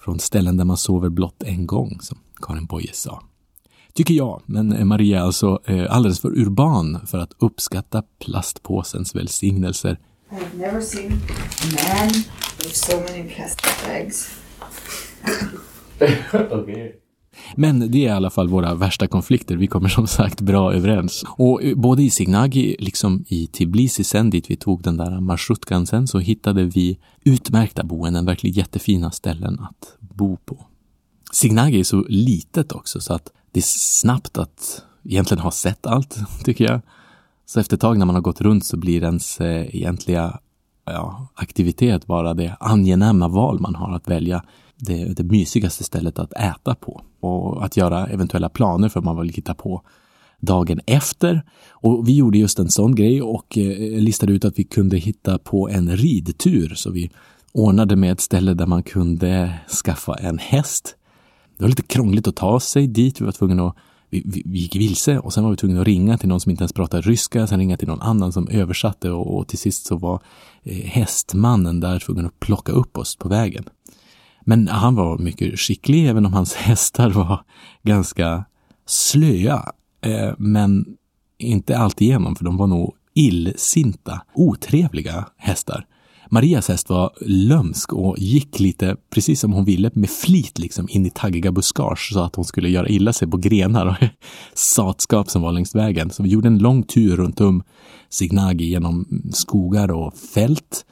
från 0.00 0.18
ställen 0.18 0.56
där 0.56 0.64
man 0.64 0.76
sover 0.76 1.08
blott 1.08 1.42
en 1.42 1.66
gång, 1.66 1.98
som 2.00 2.18
Karin 2.40 2.66
Boye 2.66 2.90
sa. 2.92 3.22
Tycker 3.94 4.14
jag, 4.14 4.42
men 4.46 4.88
Maria 4.88 5.18
är 5.18 5.22
alltså 5.22 5.60
eh, 5.66 5.86
alldeles 5.94 6.20
för 6.20 6.38
urban 6.38 7.06
för 7.06 7.18
att 7.18 7.32
uppskatta 7.38 8.02
plastpåsens 8.18 9.14
välsignelser. 9.14 9.98
I've 10.30 10.58
never 10.58 10.80
seen 10.80 11.12
a 11.12 11.96
man 11.98 12.08
with 12.58 12.74
so 12.74 12.96
many 12.96 13.28
plastic 13.28 13.72
bags. 13.86 14.30
Men 17.56 17.90
det 17.90 17.98
är 17.98 18.08
i 18.08 18.08
alla 18.08 18.30
fall 18.30 18.48
våra 18.48 18.74
värsta 18.74 19.06
konflikter. 19.06 19.56
Vi 19.56 19.66
kommer 19.66 19.88
som 19.88 20.06
sagt 20.06 20.40
bra 20.40 20.74
överens. 20.74 21.24
Och 21.28 21.62
eh, 21.62 21.76
både 21.76 22.02
i 22.02 22.10
Signagi, 22.10 22.76
liksom 22.78 23.24
i 23.28 23.46
Tbilisi 23.46 24.04
sen 24.04 24.30
dit 24.30 24.50
vi 24.50 24.56
tog 24.56 24.82
den 24.82 24.96
där 24.96 25.20
marsrutkan 25.20 25.86
sen, 25.86 26.06
så 26.06 26.18
hittade 26.18 26.64
vi 26.64 26.98
utmärkta 27.24 27.84
boenden, 27.84 28.26
verkligen 28.26 28.56
jättefina 28.56 29.10
ställen 29.10 29.60
att 29.60 29.96
bo 29.98 30.36
på. 30.36 30.69
Signagi 31.32 31.80
är 31.80 31.84
så 31.84 32.04
litet 32.08 32.72
också 32.72 33.00
så 33.00 33.14
att 33.14 33.32
det 33.52 33.60
är 33.60 33.64
snabbt 33.66 34.38
att 34.38 34.84
egentligen 35.04 35.42
ha 35.42 35.50
sett 35.50 35.86
allt, 35.86 36.18
tycker 36.44 36.64
jag. 36.64 36.80
Så 37.46 37.60
efter 37.60 37.76
ett 37.76 37.80
tag 37.80 37.98
när 37.98 38.06
man 38.06 38.14
har 38.14 38.22
gått 38.22 38.40
runt 38.40 38.64
så 38.64 38.76
blir 38.76 39.02
ens 39.02 39.40
eh, 39.40 39.76
egentliga 39.76 40.38
ja, 40.84 41.28
aktivitet 41.34 42.06
bara 42.06 42.34
det 42.34 42.56
angenäma 42.60 43.28
val 43.28 43.60
man 43.60 43.74
har 43.74 43.96
att 43.96 44.08
välja 44.08 44.44
det, 44.76 45.04
det 45.04 45.22
mysigaste 45.22 45.84
stället 45.84 46.18
att 46.18 46.32
äta 46.32 46.74
på 46.74 47.02
och 47.20 47.64
att 47.64 47.76
göra 47.76 48.06
eventuella 48.06 48.48
planer 48.48 48.88
för 48.88 49.00
man 49.00 49.20
vill 49.20 49.28
hitta 49.28 49.54
på 49.54 49.82
dagen 50.40 50.80
efter. 50.86 51.42
Och 51.70 52.08
vi 52.08 52.16
gjorde 52.16 52.38
just 52.38 52.58
en 52.58 52.68
sån 52.68 52.94
grej 52.94 53.22
och 53.22 53.58
eh, 53.58 54.00
listade 54.00 54.32
ut 54.32 54.44
att 54.44 54.58
vi 54.58 54.64
kunde 54.64 54.96
hitta 54.96 55.38
på 55.38 55.68
en 55.68 55.96
ridtur 55.96 56.74
så 56.74 56.90
vi 56.90 57.10
ordnade 57.52 57.96
med 57.96 58.12
ett 58.12 58.20
ställe 58.20 58.54
där 58.54 58.66
man 58.66 58.82
kunde 58.82 59.54
skaffa 59.84 60.14
en 60.14 60.38
häst. 60.38 60.96
Det 61.60 61.64
var 61.64 61.68
lite 61.68 61.82
krångligt 61.82 62.28
att 62.28 62.36
ta 62.36 62.60
sig 62.60 62.86
dit. 62.86 63.20
Vi 63.20 63.24
var 63.24 63.32
tvungna 63.32 63.66
att 63.66 63.76
vi, 64.10 64.22
vi, 64.26 64.42
vi 64.46 64.58
gick 64.58 64.76
vilse 64.76 65.18
och 65.18 65.32
sen 65.32 65.44
var 65.44 65.50
vi 65.50 65.56
tvungna 65.56 65.80
att 65.80 65.86
ringa 65.86 66.18
till 66.18 66.28
någon 66.28 66.40
som 66.40 66.50
inte 66.50 66.62
ens 66.62 66.72
pratade 66.72 67.02
ryska, 67.02 67.46
sen 67.46 67.58
ringa 67.58 67.76
till 67.76 67.88
någon 67.88 68.00
annan 68.00 68.32
som 68.32 68.48
översatte 68.48 69.10
och, 69.10 69.38
och 69.38 69.48
till 69.48 69.58
sist 69.58 69.86
så 69.86 69.96
var 69.96 70.22
eh, 70.62 70.76
hästmannen 70.76 71.80
där 71.80 71.98
tvungen 71.98 72.26
att 72.26 72.40
plocka 72.40 72.72
upp 72.72 72.98
oss 72.98 73.16
på 73.16 73.28
vägen. 73.28 73.64
Men 74.40 74.68
han 74.68 74.94
var 74.94 75.18
mycket 75.18 75.60
skicklig, 75.60 76.08
även 76.08 76.26
om 76.26 76.32
hans 76.32 76.54
hästar 76.54 77.10
var 77.10 77.44
ganska 77.82 78.44
slöa. 78.86 79.72
Eh, 80.00 80.34
men 80.38 80.86
inte 81.38 81.78
alltigenom, 81.78 82.36
för 82.36 82.44
de 82.44 82.56
var 82.56 82.66
nog 82.66 82.94
illsinta, 83.14 84.22
otrevliga 84.34 85.24
hästar. 85.36 85.86
Marias 86.32 86.68
häst 86.68 86.88
var 86.88 87.12
lömsk 87.20 87.92
och 87.92 88.18
gick 88.18 88.60
lite, 88.60 88.96
precis 89.14 89.40
som 89.40 89.52
hon 89.52 89.64
ville, 89.64 89.90
med 89.94 90.10
flit 90.10 90.58
liksom 90.58 90.88
in 90.90 91.06
i 91.06 91.10
taggiga 91.10 91.52
buskage 91.52 92.10
så 92.12 92.20
att 92.20 92.36
hon 92.36 92.44
skulle 92.44 92.68
göra 92.68 92.88
illa 92.88 93.12
sig 93.12 93.28
på 93.28 93.36
grenar 93.36 93.86
och 93.86 94.08
satskap 94.54 95.30
som 95.30 95.42
var 95.42 95.52
längs 95.52 95.74
vägen. 95.74 96.10
Så 96.10 96.22
vi 96.22 96.28
gjorde 96.28 96.48
en 96.48 96.58
lång 96.58 96.82
tur 96.82 97.16
runt 97.16 97.40
om 97.40 97.62
Signagi 98.08 98.64
genom 98.64 99.22
skogar 99.32 99.90
och 99.90 100.14
fält. 100.14 100.84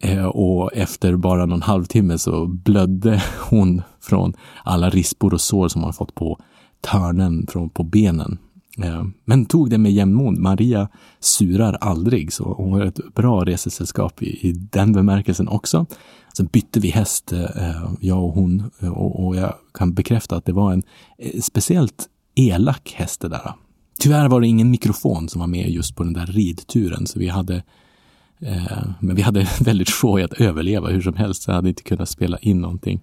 Eh, 0.00 0.24
och 0.24 0.70
efter 0.74 1.16
bara 1.16 1.46
någon 1.46 1.62
halvtimme 1.62 2.18
så 2.18 2.46
blödde 2.46 3.22
hon 3.50 3.82
från 4.00 4.34
alla 4.64 4.90
rispor 4.90 5.34
och 5.34 5.40
sår 5.40 5.68
som 5.68 5.82
hon 5.82 5.92
fått 5.92 6.14
på 6.14 6.40
törnen 6.80 7.46
från, 7.46 7.70
på 7.70 7.82
benen. 7.82 8.38
Eh, 8.82 9.04
men 9.24 9.46
tog 9.46 9.70
det 9.70 9.78
med 9.78 9.92
jämnmod. 9.92 10.38
Maria 10.38 10.88
surar 11.20 11.72
aldrig, 11.72 12.32
så 12.32 12.44
hon 12.44 12.70
var 12.70 12.84
ett 12.84 13.14
bra 13.14 13.44
resesällskap 13.44 14.22
i, 14.22 14.48
i 14.48 14.52
den 14.52 14.92
bemärkelsen 14.92 15.48
också. 15.48 15.86
Sen 16.36 16.46
bytte 16.46 16.80
vi 16.80 16.90
häst, 16.90 17.32
eh, 17.32 17.92
jag 18.00 18.24
och 18.24 18.32
hon, 18.32 18.70
eh, 18.80 18.88
och, 18.88 19.36
jag 19.36 19.54
kan 19.74 19.94
bekräfta 19.94 20.36
att 20.36 20.44
det 20.44 20.52
var 20.52 20.72
en 20.72 20.82
speciellt 21.42 22.06
elak 22.34 22.94
häst 22.96 23.20
det 23.20 23.28
där. 23.28 23.52
Tyvärr 24.00 24.28
var 24.28 24.40
det 24.40 24.46
ingen 24.46 24.70
mikrofon 24.70 25.28
som 25.28 25.40
var 25.40 25.46
med 25.46 25.70
just 25.70 25.96
på 25.96 26.04
den 26.04 26.12
där 26.12 26.26
ridturen, 26.26 27.06
så 27.06 27.18
vi 27.18 27.28
hade 27.28 27.62
men 29.00 29.16
vi 29.16 29.22
hade 29.22 29.48
väldigt 29.60 29.90
få 29.90 30.18
att 30.18 30.32
överleva 30.32 30.88
hur 30.88 31.00
som 31.00 31.14
helst, 31.14 31.42
så 31.42 31.50
jag 31.50 31.54
hade 31.54 31.68
inte 31.68 31.82
kunnat 31.82 32.08
spela 32.08 32.38
in 32.38 32.60
någonting. 32.60 33.00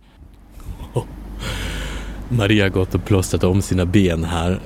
Maria 2.30 2.66
har 2.66 2.70
gått 2.70 2.96
och 2.96 3.06
plåstrat 3.06 3.44
om 3.44 3.62
sina 3.62 3.86
ben 3.86 4.24
här. 4.24 4.60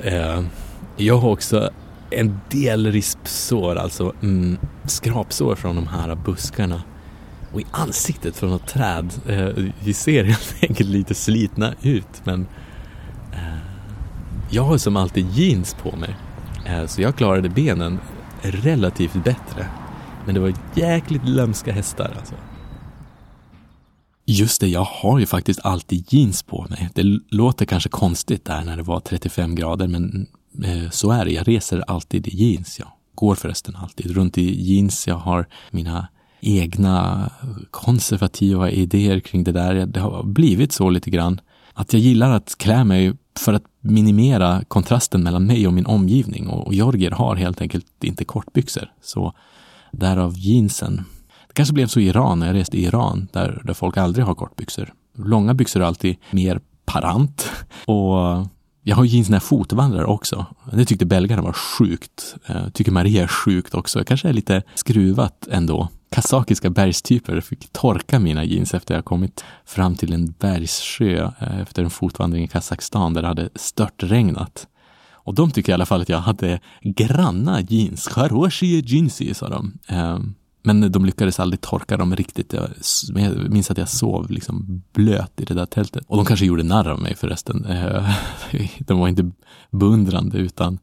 Jag 0.97 1.17
har 1.17 1.29
också 1.29 1.69
en 2.10 2.39
del 2.49 2.91
rispsår, 2.91 3.75
alltså 3.75 4.13
mm, 4.21 4.58
skrapsår 4.86 5.55
från 5.55 5.75
de 5.75 5.88
här 5.88 6.15
buskarna. 6.15 6.84
Och 7.53 7.62
i 7.62 7.65
ansiktet 7.71 8.36
från 8.36 8.49
något 8.49 8.67
träd. 8.67 9.13
Eh, 9.27 9.65
vi 9.84 9.93
ser 9.93 10.23
helt 10.23 10.55
enkelt 10.62 10.89
lite 10.89 11.15
slitna 11.15 11.73
ut 11.81 12.21
men 12.23 12.47
eh, 13.34 13.58
jag 14.49 14.63
har 14.63 14.77
som 14.77 14.97
alltid 14.97 15.31
jeans 15.31 15.75
på 15.84 15.95
mig. 15.95 16.15
Eh, 16.65 16.86
så 16.86 17.01
jag 17.01 17.15
klarade 17.15 17.49
benen 17.49 17.99
relativt 18.41 19.13
bättre. 19.13 19.67
Men 20.25 20.36
det 20.36 20.41
var 20.41 20.53
jäkligt 20.75 21.29
lömska 21.29 21.71
hästar 21.71 22.13
alltså. 22.17 22.36
Just 24.25 24.62
det, 24.62 24.67
jag 24.67 24.84
har 24.84 25.19
ju 25.19 25.25
faktiskt 25.25 25.60
alltid 25.63 26.13
jeans 26.13 26.43
på 26.43 26.65
mig. 26.69 26.89
Det 26.93 27.03
låter 27.29 27.65
kanske 27.65 27.89
konstigt 27.89 28.45
där 28.45 28.63
när 28.63 28.77
det 28.77 28.84
var 28.84 28.99
35 28.99 29.55
grader, 29.55 29.88
men 29.88 30.27
Eh, 30.63 30.89
så 30.89 31.12
är 31.12 31.26
det. 31.26 31.32
Jag 31.32 31.48
reser 31.48 31.84
alltid 31.88 32.28
i 32.28 32.36
jeans. 32.36 32.80
Jag 32.80 32.88
går 33.15 33.36
förresten 33.36 33.76
alltid 33.76 34.12
runt 34.12 34.38
i 34.38 34.62
jeans. 34.62 35.08
Jag 35.08 35.15
har 35.15 35.48
mina 35.72 36.08
egna 36.39 37.30
konservativa 37.72 38.70
idéer 38.70 39.20
kring 39.20 39.44
det 39.44 39.52
där. 39.52 39.86
Det 39.86 40.00
har 40.00 40.24
blivit 40.24 40.72
så 40.72 40.89
lite 40.89 41.10
grann 41.10 41.41
att 41.74 41.94
jag 41.94 42.02
gillar 42.02 42.32
att 42.32 42.56
klä 42.58 42.84
mig 42.84 43.13
för 43.39 43.54
att 43.54 43.63
minimera 43.82 44.63
kontrasten 44.68 45.24
mellan 45.24 45.46
mig 45.46 45.68
och 45.68 45.74
min 45.74 45.86
omgivning 45.86 46.48
och 46.48 46.74
Jorger 46.74 47.12
har 47.12 47.36
helt 47.36 47.62
enkelt 47.62 48.04
inte 48.04 48.26
kortbyxor. 48.26 48.91
Så 49.02 49.34
därav 49.91 50.34
jeansen. 50.38 50.96
Det 51.48 51.54
kanske 51.54 51.74
blev 51.74 51.88
så 51.88 52.00
i 52.00 52.08
Iran 52.08 52.39
när 52.39 52.48
jag 52.48 52.56
reste 52.56 52.78
i 52.78 52.86
Iran 52.86 53.28
där, 53.34 53.62
där 53.65 53.74
folk 53.74 53.98
aldrig 53.98 54.26
har 54.26 54.36
kortbyxor. 54.36 54.94
Långa 55.18 55.54
byxor 55.54 55.82
är 55.82 55.86
alltid 55.86 56.15
mer 56.32 56.60
parant 56.86 57.52
och 57.86 58.48
jag 58.88 58.95
har 58.95 59.04
ju 59.04 59.10
jeansnära 59.10 59.39
fotvandrare 59.39 60.06
också. 60.06 60.45
Det 60.71 60.86
tyckte 60.86 61.06
belgarna 61.06 61.41
var 61.41 61.54
sjukt. 61.54 62.36
Jag 62.45 62.74
tycker 62.74 62.91
Maria 62.91 63.24
är 63.24 63.28
sjukt 63.28 63.74
också. 63.74 64.00
Jag 64.00 64.08
kanske 64.08 64.30
är 64.30 64.34
lite 64.34 64.63
skruvat 64.76 65.48
ändå. 65.52 65.89
Kazakiska 66.12 66.69
bergstyper 66.69 67.41
fick 67.41 67.74
torka 67.74 68.19
mina 68.19 68.43
jeans 68.43 68.74
efter 68.74 68.93
att 68.93 68.98
jag 68.98 69.06
kommit 69.06 69.43
fram 69.65 69.95
till 69.95 70.13
en 70.13 70.32
bergssjö 70.32 71.32
eh, 71.39 71.60
efter 71.60 71.84
en 71.84 71.89
fotvandring 71.89 72.43
i 72.43 72.48
Kazakstan 72.48 73.13
där 73.13 73.21
det 73.21 73.28
hade 73.28 73.50
störtregnat. 73.56 74.67
Och 75.12 75.36
de 75.36 75.52
tycker 75.52 75.71
i 75.71 75.74
alla 75.74 75.86
fall 75.86 76.02
att 76.02 76.10
jag 76.10 76.19
hade 76.19 76.60
granna 76.82 77.62
jeans. 77.62 78.08
Kharoshi 78.08 78.82
jeansi, 78.86 79.34
sa 79.34 79.50
de. 79.50 79.74
Ehm, 79.88 80.36
men 80.65 80.91
de 80.91 81.06
lyckades 81.06 81.39
aldrig 81.39 81.62
torka 81.62 81.97
dem 81.97 82.15
riktigt. 82.15 82.54
Jag 82.54 82.69
minns 83.49 83.71
att 83.71 83.78
jag 83.78 83.89
sov 83.89 84.32
liksom 84.32 84.84
blöt 84.93 85.41
i 85.41 85.45
det 85.45 85.54
där 85.54 85.65
tältet. 85.65 86.04
Och 86.08 86.17
de 86.17 86.25
kanske 86.25 86.45
gjorde 86.45 86.63
narr 86.63 86.88
av 86.88 87.01
mig 87.01 87.15
förresten. 87.15 87.65
Eh, 87.65 88.10
de 88.80 88.99
var 88.99 89.08
inte 89.08 89.32
beundrande 89.71 90.38
utan 90.38 90.80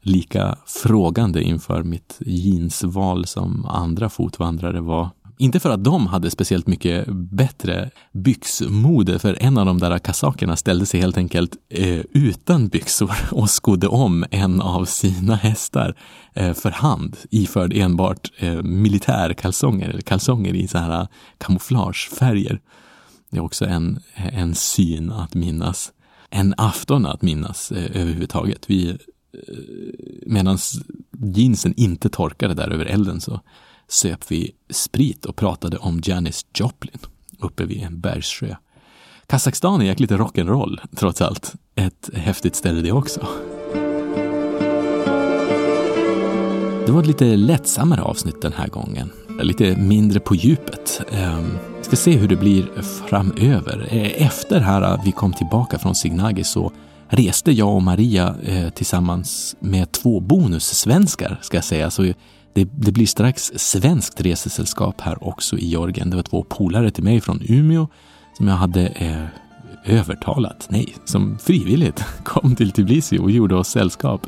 lika 0.00 0.56
frågande 0.66 1.42
inför 1.42 1.82
mitt 1.82 2.16
jeansval 2.20 3.26
som 3.26 3.66
andra 3.66 4.08
fotvandrare 4.08 4.80
var. 4.80 5.10
Inte 5.38 5.60
för 5.60 5.70
att 5.70 5.84
de 5.84 6.06
hade 6.06 6.30
speciellt 6.30 6.66
mycket 6.66 7.06
bättre 7.08 7.90
byxmode, 8.12 9.18
för 9.18 9.36
en 9.40 9.58
av 9.58 9.66
de 9.66 9.78
där 9.78 9.98
kasakerna 9.98 10.56
ställde 10.56 10.86
sig 10.86 11.00
helt 11.00 11.16
enkelt 11.16 11.56
eh, 11.68 12.00
utan 12.12 12.68
byxor 12.68 13.14
och 13.30 13.50
skodde 13.50 13.88
om 13.88 14.24
en 14.30 14.60
av 14.60 14.84
sina 14.84 15.34
hästar 15.34 15.94
eh, 16.34 16.52
för 16.52 16.70
hand 16.70 17.16
iförd 17.30 17.72
enbart 17.72 18.30
eh, 18.38 18.62
militärkalsonger, 18.62 19.88
eller 19.88 20.00
kalsonger 20.00 20.54
i 20.54 20.68
så 20.68 20.78
här 20.78 21.00
eh, 21.00 21.06
kamouflagefärger. 21.38 22.60
Det 23.30 23.36
är 23.36 23.42
också 23.42 23.64
en, 23.64 24.00
en 24.14 24.54
syn 24.54 25.12
att 25.12 25.34
minnas. 25.34 25.92
En 26.30 26.54
afton 26.56 27.06
att 27.06 27.22
minnas 27.22 27.72
eh, 27.72 28.00
överhuvudtaget. 28.00 28.70
Vi, 28.70 28.88
eh, 28.88 28.96
medan 30.26 30.58
jeansen 31.34 31.74
inte 31.76 32.08
torkade 32.08 32.54
där 32.54 32.70
över 32.70 32.84
elden 32.84 33.20
så 33.20 33.40
söp 33.88 34.30
vi 34.30 34.52
sprit 34.70 35.24
och 35.24 35.36
pratade 35.36 35.76
om 35.76 36.00
Janis 36.04 36.46
Joplin 36.54 36.98
uppe 37.38 37.64
vid 37.64 37.82
en 37.82 38.00
bergssjö. 38.00 38.56
Kazakstan 39.26 39.80
är 39.80 39.84
jäkligt 39.84 40.10
rock'n'roll, 40.10 40.78
trots 40.96 41.20
allt. 41.22 41.52
Ett 41.74 42.10
häftigt 42.14 42.56
ställe 42.56 42.80
det 42.80 42.92
också. 42.92 43.26
Det 46.86 46.92
var 46.92 47.00
ett 47.00 47.06
lite 47.06 47.36
lättsammare 47.36 48.02
avsnitt 48.02 48.42
den 48.42 48.52
här 48.52 48.68
gången. 48.68 49.10
Lite 49.40 49.76
mindre 49.76 50.20
på 50.20 50.34
djupet. 50.34 51.00
Ehm, 51.10 51.58
vi 51.78 51.84
ska 51.84 51.96
se 51.96 52.16
hur 52.16 52.28
det 52.28 52.36
blir 52.36 52.82
framöver. 53.08 53.88
Eh, 53.90 54.26
efter 54.26 54.60
här 54.60 54.82
eh, 54.82 55.04
vi 55.04 55.12
kom 55.12 55.32
tillbaka 55.32 55.78
från 55.78 55.94
Signagi 55.94 56.44
så 56.44 56.72
reste 57.08 57.52
jag 57.52 57.74
och 57.74 57.82
Maria 57.82 58.34
eh, 58.42 58.70
tillsammans 58.70 59.56
med 59.60 59.92
två 59.92 60.20
bonussvenskar, 60.20 61.38
ska 61.42 61.56
jag 61.56 61.64
säga. 61.64 61.90
Så 61.90 62.12
det, 62.54 62.64
det, 62.64 62.92
blir 62.92 63.06
strax 63.06 63.52
svenskt 63.56 64.20
resesällskap 64.20 65.00
här 65.00 65.28
också 65.28 65.58
i 65.58 65.70
Jorgen. 65.70 66.10
Det 66.10 66.16
var 66.16 66.22
två 66.22 66.44
polare 66.48 66.90
till 66.90 67.04
mig 67.04 67.20
från 67.20 67.42
Umeå 67.48 67.88
som 68.36 68.48
jag 68.48 68.54
hade 68.54 68.86
eh, 68.86 69.26
övertalat, 69.84 70.66
nej, 70.70 70.94
som 71.04 71.38
frivilligt 71.38 72.04
kom 72.24 72.56
till 72.56 72.70
Tbilisi 72.70 73.18
och 73.18 73.30
gjorde 73.30 73.56
oss 73.56 73.68
sällskap. 73.68 74.26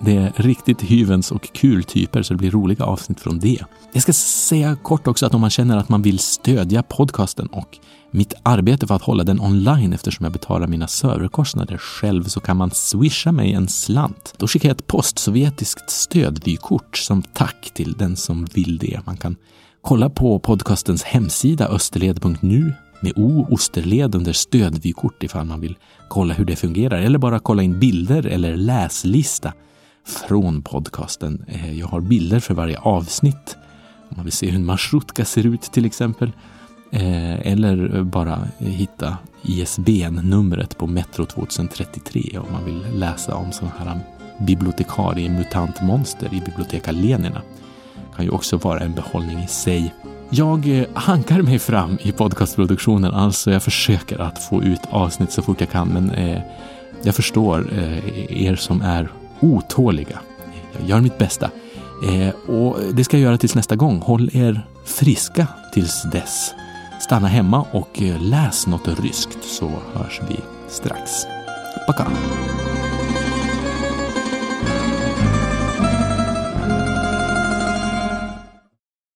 Det 0.00 0.16
är 0.16 0.32
riktigt 0.36 0.82
hyvens 0.82 1.32
och 1.32 1.52
kul 1.52 1.84
typer 1.84 2.22
så 2.22 2.34
det 2.34 2.38
blir 2.38 2.50
roliga 2.50 2.84
avsnitt 2.84 3.20
från 3.20 3.38
det. 3.38 3.64
Jag 3.92 4.02
ska 4.02 4.12
säga 4.12 4.76
kort 4.76 5.06
också 5.06 5.26
att 5.26 5.34
om 5.34 5.40
man 5.40 5.50
känner 5.50 5.76
att 5.76 5.88
man 5.88 6.02
vill 6.02 6.18
stödja 6.18 6.82
podcasten 6.82 7.46
och 7.46 7.78
mitt 8.10 8.34
arbete 8.42 8.86
för 8.86 8.94
att 8.94 9.02
hålla 9.02 9.24
den 9.24 9.40
online 9.40 9.92
eftersom 9.92 10.24
jag 10.24 10.32
betalar 10.32 10.66
mina 10.66 10.88
serverkostnader 10.88 11.78
själv 11.78 12.24
så 12.24 12.40
kan 12.40 12.56
man 12.56 12.70
swisha 12.70 13.32
mig 13.32 13.52
en 13.52 13.68
slant. 13.68 14.34
Då 14.36 14.46
skickar 14.46 14.68
jag 14.68 14.76
ett 14.76 14.86
postsovjetiskt 14.86 15.90
stödvykort 15.90 16.96
som 16.96 17.22
tack 17.22 17.70
till 17.74 17.92
den 17.92 18.16
som 18.16 18.44
vill 18.44 18.78
det. 18.78 19.00
Man 19.06 19.16
kan 19.16 19.36
kolla 19.82 20.10
på 20.10 20.38
podcastens 20.38 21.02
hemsida 21.02 21.68
österled.nu 21.68 22.74
med 23.00 23.12
O 23.16 23.46
Osterled 23.50 24.14
under 24.14 24.32
stödvykort 24.32 25.22
ifall 25.22 25.46
man 25.46 25.60
vill 25.60 25.76
kolla 26.08 26.34
hur 26.34 26.44
det 26.44 26.56
fungerar 26.56 26.98
eller 26.98 27.18
bara 27.18 27.38
kolla 27.38 27.62
in 27.62 27.78
bilder 27.78 28.26
eller 28.26 28.56
läslista 28.56 29.52
från 30.28 30.62
podcasten. 30.62 31.44
Eh, 31.48 31.78
jag 31.78 31.86
har 31.86 32.00
bilder 32.00 32.40
för 32.40 32.54
varje 32.54 32.78
avsnitt. 32.78 33.56
Om 34.08 34.16
man 34.16 34.24
vill 34.24 34.32
se 34.32 34.46
hur 34.46 34.54
en 34.54 34.66
marsrutka 34.66 35.24
ser 35.24 35.46
ut 35.46 35.62
till 35.62 35.84
exempel. 35.84 36.32
Eh, 36.90 37.52
eller 37.52 38.02
bara 38.02 38.48
hitta 38.58 39.16
ISBN-numret 39.42 40.78
på 40.78 40.86
Metro 40.86 41.26
2033 41.26 42.38
om 42.38 42.52
man 42.52 42.64
vill 42.64 42.98
läsa 42.98 43.34
om 43.34 43.52
sådana 43.52 43.74
här 43.78 44.00
bibliotekarie 44.38 45.30
mutantmonster 45.30 46.34
i 46.34 46.40
Bibliotekalenierna. 46.40 47.42
Det 47.94 48.16
kan 48.16 48.24
ju 48.24 48.30
också 48.30 48.56
vara 48.56 48.80
en 48.80 48.92
behållning 48.92 49.38
i 49.38 49.46
sig. 49.46 49.94
Jag 50.30 50.78
eh, 50.78 50.86
hankar 50.94 51.42
mig 51.42 51.58
fram 51.58 51.98
i 52.02 52.12
podcastproduktionen, 52.12 53.14
alltså 53.14 53.50
jag 53.50 53.62
försöker 53.62 54.18
att 54.18 54.44
få 54.44 54.62
ut 54.62 54.80
avsnitt 54.90 55.32
så 55.32 55.42
fort 55.42 55.60
jag 55.60 55.70
kan, 55.70 55.88
men 55.88 56.10
eh, 56.10 56.40
jag 57.02 57.14
förstår 57.14 57.72
eh, 57.78 58.42
er 58.42 58.56
som 58.56 58.82
är 58.82 59.08
otåliga. 59.40 60.18
Jag 60.78 60.88
gör 60.88 61.00
mitt 61.00 61.18
bästa. 61.18 61.50
Eh, 62.04 62.54
och 62.54 62.76
det 62.92 63.04
ska 63.04 63.16
jag 63.16 63.24
göra 63.24 63.38
tills 63.38 63.54
nästa 63.54 63.76
gång. 63.76 64.00
Håll 64.00 64.30
er 64.32 64.66
friska 64.84 65.46
tills 65.72 66.02
dess. 66.12 66.54
Stanna 67.07 67.27
hemma 67.27 67.65
och 67.71 68.01
eh, 68.01 68.21
läs 68.21 68.67
något 68.67 68.87
ryskt 68.87 69.43
så 69.43 69.71
hörs 69.93 70.21
vi 70.29 70.39
strax. 70.67 71.11
Пока! 71.87 72.07